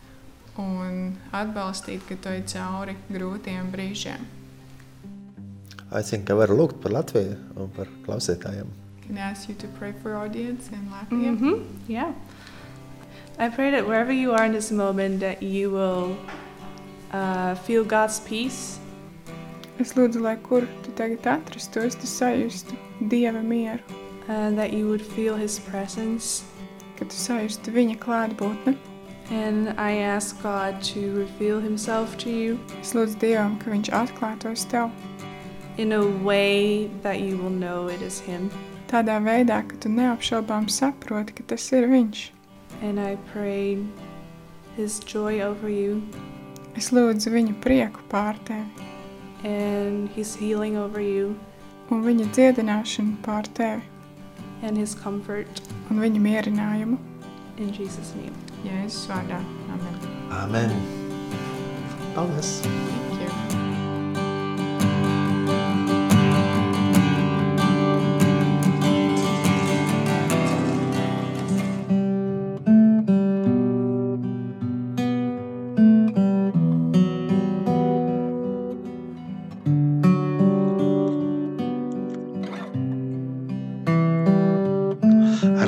[0.59, 4.25] un atbalstīt, kad tu ej cauri grūtiem brīžiem.
[5.93, 8.82] Aicinu, ka varu lūgt par Latviju un par klausītājiem.
[9.07, 11.39] Can I ask you to pray for audience in Latvia?
[11.39, 12.13] hmm Yeah.
[13.39, 16.17] I pray that wherever you are in this moment, that you will
[17.13, 18.79] uh, feel God's peace
[19.81, 22.77] Es lūdzu, lai kur tu tagad atrastos, tu sajustu
[23.09, 23.81] Dieva mieru,
[24.29, 26.45] and that you would feel His presence,
[26.97, 28.77] ka tu sajusti viņa klātbūtni.
[29.31, 34.69] And I ask God to reveal Himself to you Es lūdzu Dievam, ka viņš atklātos
[34.69, 34.91] tev
[35.79, 38.51] in a way that you will know it is Him.
[38.93, 42.23] Tādā veidā, ka tu neapšaubām saproti, ka tas ir viņš.
[42.83, 43.79] And I pray
[44.77, 46.03] His joy over you
[46.77, 48.89] Es lūdzu viņa prieku pār tevi
[49.45, 51.35] and His healing over you
[51.93, 53.83] un viņa dziedināšanu pār tevi
[54.63, 56.99] and His comfort un viņa mierinājumu.
[57.59, 58.33] in Jesus' name.
[58.65, 59.39] Jēzus vārdā.
[59.75, 59.97] Amen.
[60.31, 60.71] Amen.
[62.15, 63.12] Paldies!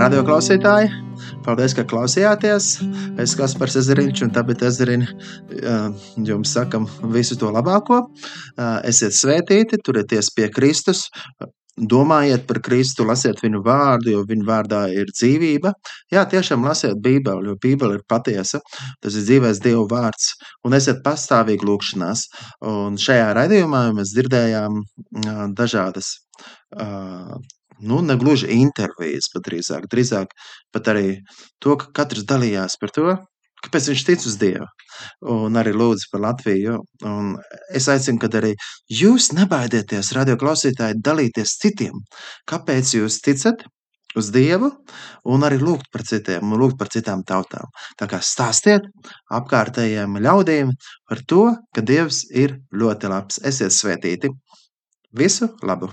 [0.05, 0.91] Radio klausītāji,
[1.47, 2.65] paldies, ka klausījāties.
[3.15, 5.13] Es esmu Kaspars Ezeriņš, un tāpēc Ezeriņš
[6.29, 6.85] jums sakam
[7.15, 8.03] visu to labāko.
[8.11, 11.07] Uh, Esiet svētīti, turieties pie Kristus.
[11.95, 15.73] Domājiet par Kristu, lasiet viņu vārdu, jo viņa vārdā ir dzīvība.
[16.13, 18.61] Jā, tiešām lasiet Bībeli, jo Bībele ir patiesa.
[19.01, 20.35] Tas ir dzīvais Dieva vārds.
[20.69, 22.29] Un esiet pastāvīgi lūkšanās.
[22.77, 26.19] Un šajā raidījumā mēs dzirdējām ā, dažādas,
[27.89, 30.35] nu, ne gluži intervijas, bet drīzāk, drīzāk
[30.75, 31.21] pat arī
[31.63, 33.15] to, ka katrs dalījās par to,
[33.65, 34.67] kāpēc viņš tic uz Dievu.
[35.35, 36.79] Un arī lūdzu par Latviju.
[37.09, 37.35] Un
[37.75, 38.53] es aicinu, ka arī
[39.03, 42.03] jūs nebaidieties, radio klausītāji, dalīties citiem.
[42.51, 43.65] Kāpēc jūs ticat
[44.15, 44.71] uz Dievu
[45.31, 47.71] un arī lūgt par citiem, un lūgt par citām tautām.
[47.99, 48.87] Tā kā stāstiet
[49.35, 50.75] apkārtējiem ļaudīm
[51.09, 53.43] par to, ka Dievs ir ļoti labs.
[53.43, 54.31] Esiet svētīti!
[55.15, 55.91] Visu labu!